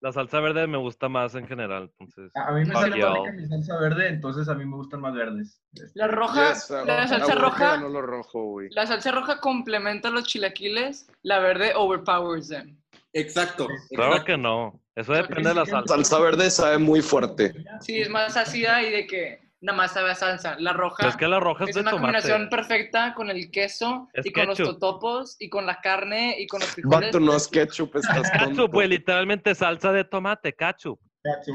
[0.00, 2.32] La salsa verde me gusta más en general, entonces.
[2.34, 5.60] A mí me sale más mi salsa verde, entonces a mí me gustan más verdes.
[5.74, 8.70] Este, La roja, Yes, la salsa roja, ganó lo rojo, güey.
[8.70, 12.78] la salsa roja complementa los chilaquiles, la verde overpowers them.
[13.12, 13.66] Exacto.
[13.90, 14.24] Claro exacto.
[14.24, 14.80] que no.
[14.94, 15.94] Eso depende de la salsa.
[15.94, 17.52] Salsa verde sabe muy fuerte.
[17.80, 20.56] Sí, es más ácida y de que nada más sabe a salsa.
[20.58, 22.12] La roja Pero es que la roja es es de una tomate.
[22.12, 26.46] combinación perfecta con el queso Es y con los totopos y con la carne y
[26.46, 27.08] con los frijoles.
[27.08, 28.46] Vato, no es ketchup, estás tonto.
[28.48, 30.98] Ketchup, güey, literalmente salsa de tomate, ketchup.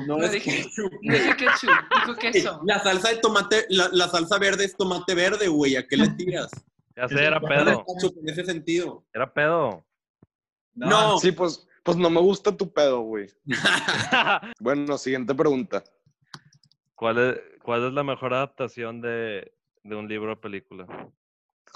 [0.08, 0.92] No, No es dije- ketchup.
[1.02, 1.70] No dije ketchup,
[2.06, 2.62] dijo queso.
[2.66, 5.76] La salsa de tomate, la, la salsa verde es tomate verde, güey.
[5.76, 6.52] ¿A qué le tiras?
[6.96, 7.84] Ya sé, era No pedo.
[7.86, 9.04] ketchup en ese sentido.
[9.14, 9.84] Era pedo.
[10.76, 11.18] No.
[11.18, 13.28] Sí, pues, pues no me gusta tu pedo, güey.
[14.60, 15.84] Bueno, siguiente pregunta.
[16.96, 19.52] ¿Cuál es, ¿Cuál es la mejor adaptación de,
[19.84, 20.86] de un libro o película?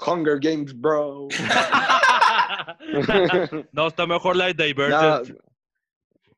[0.06, 1.26] Hunger Games, bro.
[3.72, 5.36] no, está mejor la de Divergent.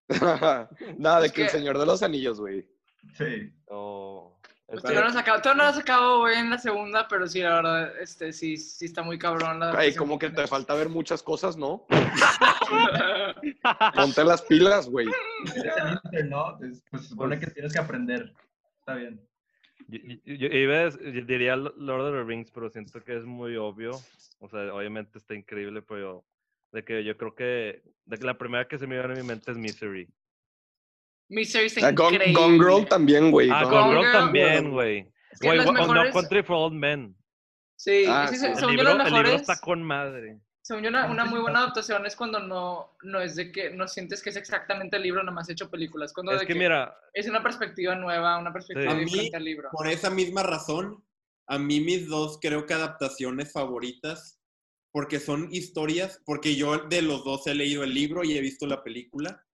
[0.99, 2.67] Nada, de Es que el Señor de los Anillos, güey.
[3.19, 3.53] Sí.
[3.67, 7.41] O- Pues no las acabo, todavía no las acabo, güey, en la segunda, pero sí,
[7.41, 10.89] la verdad, este, sí, sí está muy cabrón la Ay, como que te falta ver
[10.89, 11.85] muchas cosas, ¿no?
[13.95, 15.09] Ponte las pilas, güey.
[16.25, 16.59] ¿no?
[16.65, 18.33] Es- Pues se supone que tienes que aprender.
[18.81, 19.21] Está bien.
[19.93, 23.17] Yo, yo- yo iba a dec- yo diría Lord of the Rings, pero siento que
[23.17, 23.93] es muy obvio.
[24.39, 26.25] O sea, obviamente está increíble, pero
[26.73, 29.27] de que yo creo que, de que la primera que se me viene a mi
[29.27, 30.09] mente es Misery.
[31.29, 32.41] Mystery está Ah, Gone, increíble.
[32.43, 33.49] Gone Girl también, güey.
[33.51, 34.99] Ah, Gone Girl Girl, también, güey.
[35.31, 37.17] Es que Güey, No mejores- Country for Old Men.
[37.77, 38.47] Sí, Ah, sí, sí.
[38.55, 40.39] sí, El libro, las el libro mejores, está con madre.
[40.63, 43.89] Según yo una, una muy buena adaptación es cuando no, no es de que no
[43.89, 46.13] sientes que es exactamente el libro, nomás hecho películas.
[46.13, 49.05] Cuando Es de que mira, es una perspectiva nueva, una perspectiva Sí.
[49.05, 49.71] Diferente al libro.
[49.73, 51.05] Por esa misma razón,
[51.49, 54.41] a mí mis dos creo que adaptaciones favoritas,
[54.93, 58.67] porque son historias, porque yo de los dos he leído el libro y he visto
[58.67, 59.45] la película,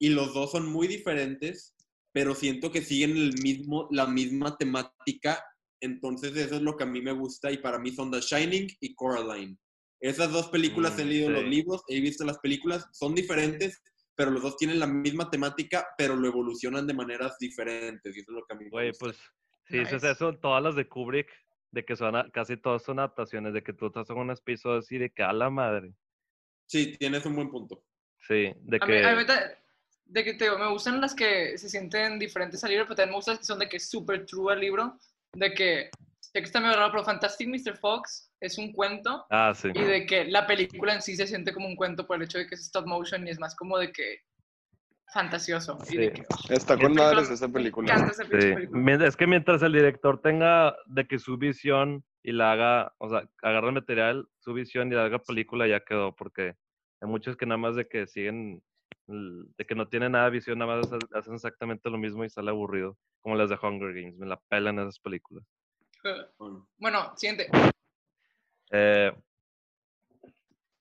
[0.00, 1.76] y los dos son muy diferentes,
[2.12, 5.44] pero siento que siguen el mismo, la misma temática,
[5.80, 8.68] entonces eso es lo que a mí me gusta, y para mí son The Shining
[8.80, 9.56] y Coraline.
[10.00, 11.48] Esas dos películas Mm, he leído los sí.
[11.48, 13.82] libros, he visto las películas, son diferentes,
[14.14, 18.30] pero los dos tienen la misma temática, pero lo evolucionan de maneras diferentes, y eso
[18.32, 19.18] es lo que a mí me güey, pues,
[19.68, 20.10] si dices Nice.
[20.12, 21.28] eso, todas las de Kubrick,
[21.70, 24.78] de que son, a- casi todas son adaptaciones, de que tú estás en un episodio
[24.78, 25.92] así de que a la madre.
[26.66, 27.82] Sí, tienes un buen punto.
[28.26, 29.04] Sí, de A mí, que...
[29.04, 29.58] a mí ta-
[30.08, 33.10] de que te digo, me gustan las que se sienten diferentes al libro, pero también
[33.10, 34.98] me gustan las que son de que super true al libro,
[35.32, 35.90] de que,
[36.32, 37.76] sé que está medio raro, pero Fantastic Mr.
[37.78, 39.68] Fox es un cuento Ah, sí.
[39.74, 42.38] y de que la película en sí se siente como un cuento por el hecho
[42.38, 44.18] de que es stop motion y es más como de que
[45.12, 45.78] fantasioso.
[45.88, 46.10] Y de Sí.
[46.48, 47.94] que, Está oh, con película- madres esa película.
[47.94, 52.92] esa Sí, es que mientras el director tenga de que su visión y la haga,
[52.98, 56.54] o sea, agarra el material, su visión y la haga película, ya quedó, porque
[57.00, 58.60] hay muchos que nada más de que siguen,
[59.06, 62.28] de que no tienen nada de visión, nada más ha- hacen exactamente lo mismo y
[62.28, 65.44] sale aburrido, como las de Hunger Games, me la pelan esas películas.
[66.38, 67.48] Bueno, Bueno, siguiente.
[68.70, 69.12] Eh,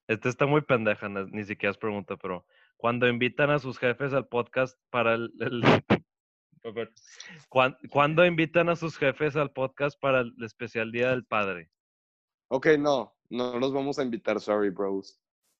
[0.08, 2.46] este está muy pendeja, ni siquiera es pregunta, pero
[2.78, 5.32] cuando invitan a sus jefes al podcast para el...
[5.40, 5.64] el-
[6.64, 6.92] A ver,
[7.48, 11.70] ¿cuán- ¿Cuándo invitan a sus jefes al podcast para el especial Día del Padre?
[12.48, 15.20] Ok, no, no los vamos a invitar, sorry, bros.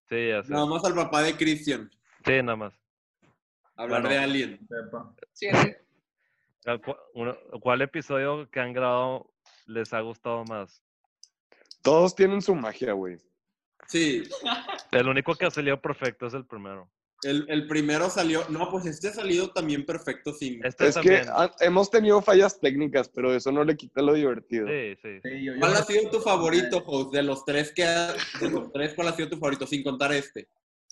[0.10, 0.52] Sí, ya sé.
[0.52, 1.92] nada más al papá de Christian.
[2.26, 2.74] Sí, nada más.
[3.76, 4.16] Hablar Bueno.
[4.32, 4.60] de.
[6.66, 9.32] Ah, cu- uno- ¿Cuál episodio que han grabado
[9.66, 10.82] les ha gustado más?
[11.82, 13.18] Todos tienen su magia, güey.
[13.88, 14.24] Sí,
[14.92, 16.90] El único que ha salido perfecto es el primero.
[17.24, 18.44] el, el primero salió.
[18.50, 20.64] No, pues este ha salido también perfecto sin.
[20.66, 21.26] Este Es que también.
[21.36, 24.68] ah, hemos tenido fallas técnicas, pero eso no le quita lo divertido.
[24.68, 25.20] Sí, sí.
[25.22, 27.18] Sí, yo- yo ¿Cuál ha sido tu favorito, Jose?
[27.18, 29.68] De los tres que ha- de los tres, ¿cuál ha sido tu favorito?
[29.68, 30.48] Sin contar este.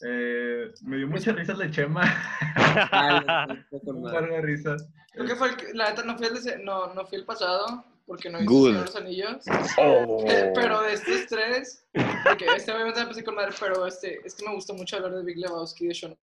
[0.06, 2.04] Eh, me dio mucha risa el de Chema.
[3.84, 4.20] Un madre.
[4.20, 4.88] par de risas.
[5.14, 7.26] Creo que fue el, que- la neta no fui el, de- no, no fui el
[7.26, 9.46] pasado porque no de los Anillos.
[9.78, 10.24] Oh.
[10.28, 11.88] Eh, Pero de estos tres,
[12.28, 15.14] porque este obviamente me empecé con madre, pero este, es que me gustó mucho hablar
[15.14, 16.18] de Big Lebowski, de Sean.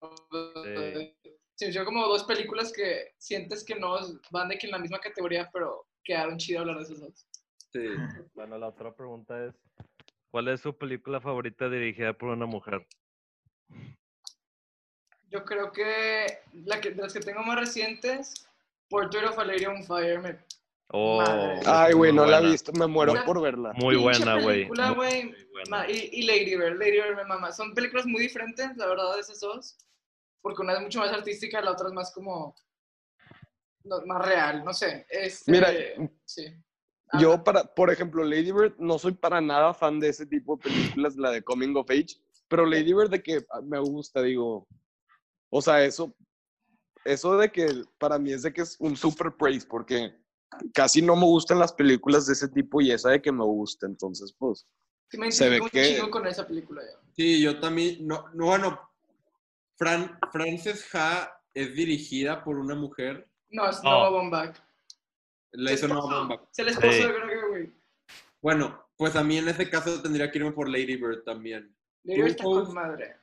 [1.54, 3.98] Se me hicieron como dos películas que sientes que no
[4.30, 7.26] van de que en la misma categoría, pero quedaron chido hablar de esas dos.
[7.72, 7.86] Sí.
[8.34, 9.54] Bueno, la otra pregunta es,
[10.30, 12.86] ¿cuál es su película favorita dirigida por una mujer?
[15.30, 18.48] Yo creo que, la que de las que tengo más recientes,
[18.88, 20.38] Portrait of a Lady on Fire, me
[20.92, 21.22] Oh.
[21.66, 22.52] Ay, güey, no la he buena.
[22.52, 23.72] visto, me muero Una por verla.
[23.74, 24.66] Muy pinche buena, güey.
[24.66, 25.88] buena.
[25.88, 27.52] Y, y Lady Bird, Lady Bird me mama.
[27.52, 29.78] Son películas muy diferentes, la verdad, de esas dos.
[30.42, 32.56] Porque una es mucho más artística, la otra es más como.
[33.84, 35.06] no, más real, no sé.
[35.08, 35.68] Este, Mira,
[36.24, 36.46] sí.
[37.18, 40.62] Yo, para, por ejemplo, Lady Bird, no soy para nada fan de ese tipo de
[40.62, 42.16] películas, la de Coming of Age,
[42.48, 44.68] pero Lady Bird de que ah, me gusta, digo,
[45.50, 46.14] o sea, eso,
[47.04, 50.14] eso de que para mí es de que es un super praise, porque
[50.74, 53.86] casi no me gustan las películas de ese tipo y esa de que me gusta,
[53.86, 54.66] entonces, pues,
[55.10, 56.82] Sí me se ve que- con esa película.
[56.82, 56.98] ya.
[57.16, 58.06] Sí, yo también.
[58.06, 58.80] No, no bueno.
[59.76, 63.28] Fran, Frances Ha es dirigida por una mujer.
[63.48, 63.90] No, es No.
[63.90, 64.56] Noah Baumbach.
[65.52, 66.06] La hizo Noah.
[66.14, 66.40] Baumbach.
[66.52, 66.98] Es el esposo Sí.
[67.02, 67.72] de Greg, güey.
[68.40, 71.74] Bueno, pues a mí en ese caso tendría que irme por Lady Bird también.
[72.04, 73.16] Lady Bird está con madre.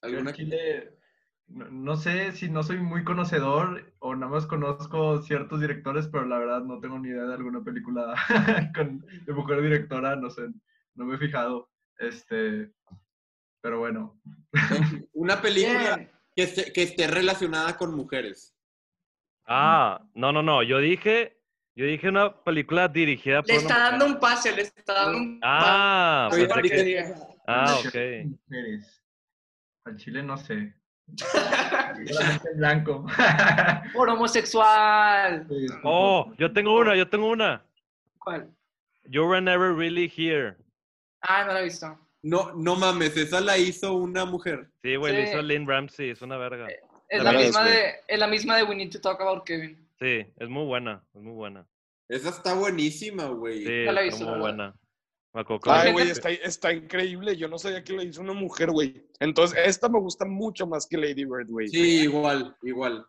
[0.00, 0.96] ¿Alguna Chile,
[1.50, 6.38] no, sé si no soy muy conocedor o nada más conozco ciertos directores, pero la
[6.38, 8.14] verdad no tengo ni idea de alguna película
[8.74, 10.42] con, de mujer directora, no sé,
[10.94, 11.68] no me he fijado.
[11.98, 12.72] Este,
[13.60, 14.20] pero bueno.
[15.12, 18.56] Una película que esté, que esté relacionada con mujeres.
[19.46, 20.62] Ah, no, no, no.
[20.62, 21.36] Yo dije,
[21.74, 23.90] yo dije una película dirigida por Le una está mujer.
[23.90, 27.16] dando un pase, le está dando un Ah, pase Oye, para pensé que que- diga.
[27.48, 27.94] ah, ok.
[28.46, 29.04] Mujeres.
[29.84, 30.74] Al Chile no sé.
[32.50, 33.06] En blanco.
[33.94, 35.46] Por homosexual.
[35.48, 37.62] Sí, Oh, yo tengo una, yo tengo una.
[38.18, 38.50] ¿Cuál?
[39.04, 40.56] You were never really here.
[41.22, 41.98] Ah, no la he visto.
[42.22, 44.68] No, no mames, esa la hizo una mujer.
[44.82, 45.30] Sí, güey, Sí.
[45.30, 46.68] hizo Lynn Ramsey, es una verga.
[47.08, 49.44] Es La la, es, misma de, es la misma de We Need to Talk About
[49.44, 49.76] Kevin.
[49.98, 51.66] Sí, es muy buena, es muy buena.
[52.08, 53.64] Esa está buenísima, güey.
[53.64, 54.40] Sí, No la he está visto, muy la verdad.
[54.40, 54.74] buena.
[55.32, 58.70] Que- La ay, güey, está, está increíble, yo no sabía que lo hizo una mujer,
[58.72, 59.06] güey.
[59.20, 61.68] Entonces, esta me gusta mucho más que Lady Bird, güey.
[61.68, 63.06] Sí, igual, igual.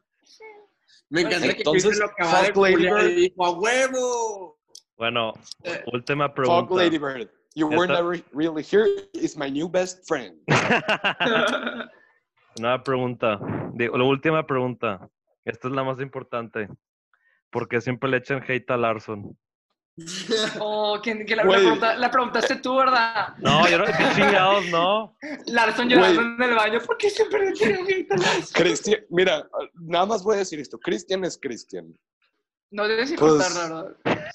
[1.09, 3.15] Me encanta que Entonces, Cristian lo acaba de fuck Lady Bird.
[3.15, 4.59] dijo, ¡a huevo!
[4.97, 6.75] Bueno, Eh, última Fuck pregunta.
[6.75, 7.29] Lady Bird.
[7.55, 8.85] You were Esta- never really here.
[9.13, 10.39] Is my new best friend.
[12.59, 13.39] Nueva pregunta.
[13.75, 15.09] La última pregunta.
[15.43, 16.67] Esta es la más importante.
[17.49, 19.37] Porque siempre le echan hate a Larson.
[20.59, 23.35] Oh, ¿quién, quién la, pregunta- la preguntaste tú, ¿verdad?
[23.39, 25.15] No, yo no, qué chingados, no.
[25.47, 26.79] Larson llorando en el baño.
[26.85, 27.85] ¿Por qué siempre le tiran?
[28.53, 30.77] Cristian, mira, nada más voy a decir esto.
[30.79, 31.93] Cristian es Cristian.
[32.71, 34.27] No debes Pues- importar, la verdad.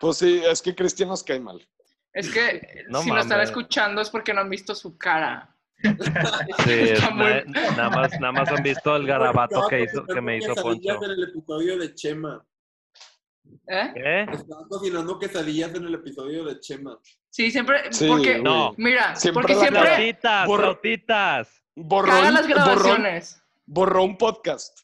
[0.00, 1.64] Pues sí, es que Cristian nos cae mal.
[2.12, 3.50] Es que No si lo están mames.
[3.50, 5.48] escuchando es porque no han visto su cara.
[5.82, 5.90] Sí,
[6.68, 10.20] es- Está muy- na- nada, más, nada más han visto el garabato que, hizo, que
[10.20, 11.02] me hizo Poncho.
[11.04, 12.44] en el episodio de Chema.
[13.68, 13.90] ¿Eh?
[13.94, 14.20] ¿Qué?
[14.32, 16.98] Estaban cocinando quesadillas en el episodio de Chema.
[17.30, 17.92] Sí, siempre.
[17.92, 18.38] Sí, porque.
[18.38, 18.74] No.
[18.76, 21.62] mira, Siempre porque siempre Flautitas, Borra- flautitas.
[21.74, 23.42] Borró, caga las borró, grabaciones.
[23.66, 24.78] borró un podcast.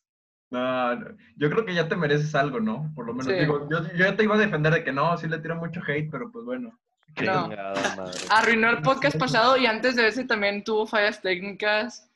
[0.50, 2.90] No, no, yo creo que ya te mereces algo, ¿no?
[2.94, 3.34] Por lo menos Sí.
[3.34, 5.82] digo, yo, yo ya te iba a defender de que no, sí le tiro mucho
[5.86, 6.70] hate, pero pues bueno.
[6.70, 7.48] No.
[7.48, 8.18] Chingada madre.
[8.30, 12.07] Arruinó el podcast pasado y antes de ese también tuvo fallas técnicas.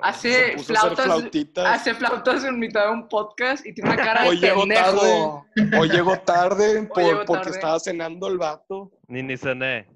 [0.00, 1.66] Hace flautas, flautitas.
[1.66, 5.44] hace flautas en mitad de un podcast y tiene una cara de Hoy pendejo.
[5.76, 7.50] O llegó tarde por- porque tarde.
[7.50, 8.92] estaba cenando el vato.
[9.08, 9.88] Ni ni cené.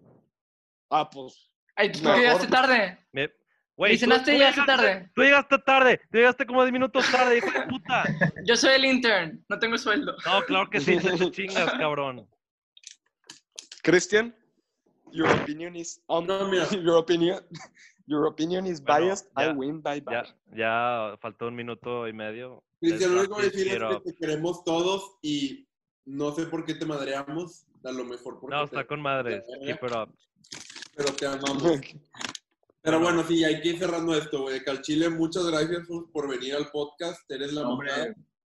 [0.90, 1.50] Ah, pues.
[1.76, 2.98] Ay, ¿tú llegaste tarde?
[3.12, 3.30] Me-
[3.88, 5.10] ¿Y cenaste tú y llegaste llegaste- tarde?
[5.14, 6.00] Tú llegaste tarde.
[6.10, 8.04] Tú llegaste como 10 minutos tarde, hijo de puta.
[8.44, 10.14] Yo soy el intern, no tengo sueldo.
[10.26, 12.28] No, claro que sí, te chingas, cabrón.
[13.82, 14.34] Christian,
[15.12, 16.66] your opinion is No, mira.
[16.70, 17.44] your opinion
[18.06, 19.28] your opinion is Bueno, biased.
[19.36, 20.36] I ya- win by Ya, bias.
[20.54, 22.62] ya faltó un minuto y medio.
[22.80, 25.66] Cristian, lo único que decir es que te queremos todos y
[26.04, 27.66] no sé por qué te madreamos.
[27.84, 29.44] A lo mejor porque No, te- está con madres.
[29.44, 30.14] te- Keep it up.
[30.96, 31.62] pero te amamos.
[32.84, 34.60] Pero bueno, sí, hay que ir cerrando esto, güey.
[34.64, 37.30] Calchile, muchas gracias por- venir al podcast.
[37.30, 37.92] Eres la Hombre,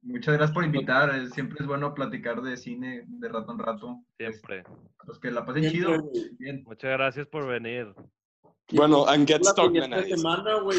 [0.04, 1.10] muchas gracias por invitar.
[1.16, 4.04] eh, Siempre es bueno platicar de cine de rato en rato.
[4.20, 4.64] Siempre.
[5.06, 6.12] Pues que la pasen Siempre, chido.
[6.38, 6.64] Bien.
[6.66, 7.92] Muchas gracias por venir.
[8.74, 10.78] Bueno, and get semana, güey.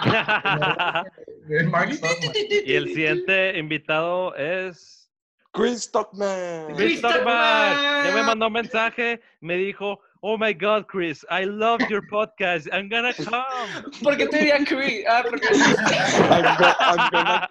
[1.70, 2.32] Mark Stockman.
[2.64, 5.10] y el siguiente invitado es
[5.52, 6.74] Chris Stockman.
[6.76, 8.04] Chris Stockman.
[8.04, 12.66] Ya me mandó un mensaje, me dijo, oh my God, Chris, I love your podcast.
[12.72, 13.90] I'm gonna come.
[14.02, 15.04] ¿Por qué te dirían Chris?
[15.06, 17.50] Ah, porque I'm, go- I'm gonna,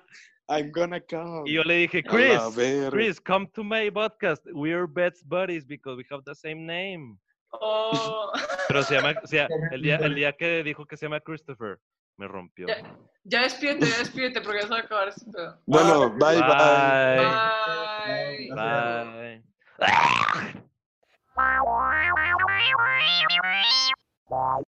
[0.49, 1.43] I'm gonna come.
[1.47, 2.39] Y yo le dije, Chris.
[2.89, 4.41] Chris, come to my podcast.
[4.53, 7.19] We're best buddies because we have the same name.
[7.51, 8.31] Oh.
[8.67, 9.13] Pero se llama,
[9.71, 11.79] el día, el día que dijo que se llama Christopher,
[12.17, 12.67] me rompió.
[12.67, 12.75] Ya,
[13.23, 15.31] ya despídete, ya despídete, porque ya se va a acabar este.
[15.65, 16.11] Bueno.
[16.11, 16.41] Bye.
[16.41, 16.59] Bye.
[18.55, 19.43] bye.
[24.29, 24.63] bye.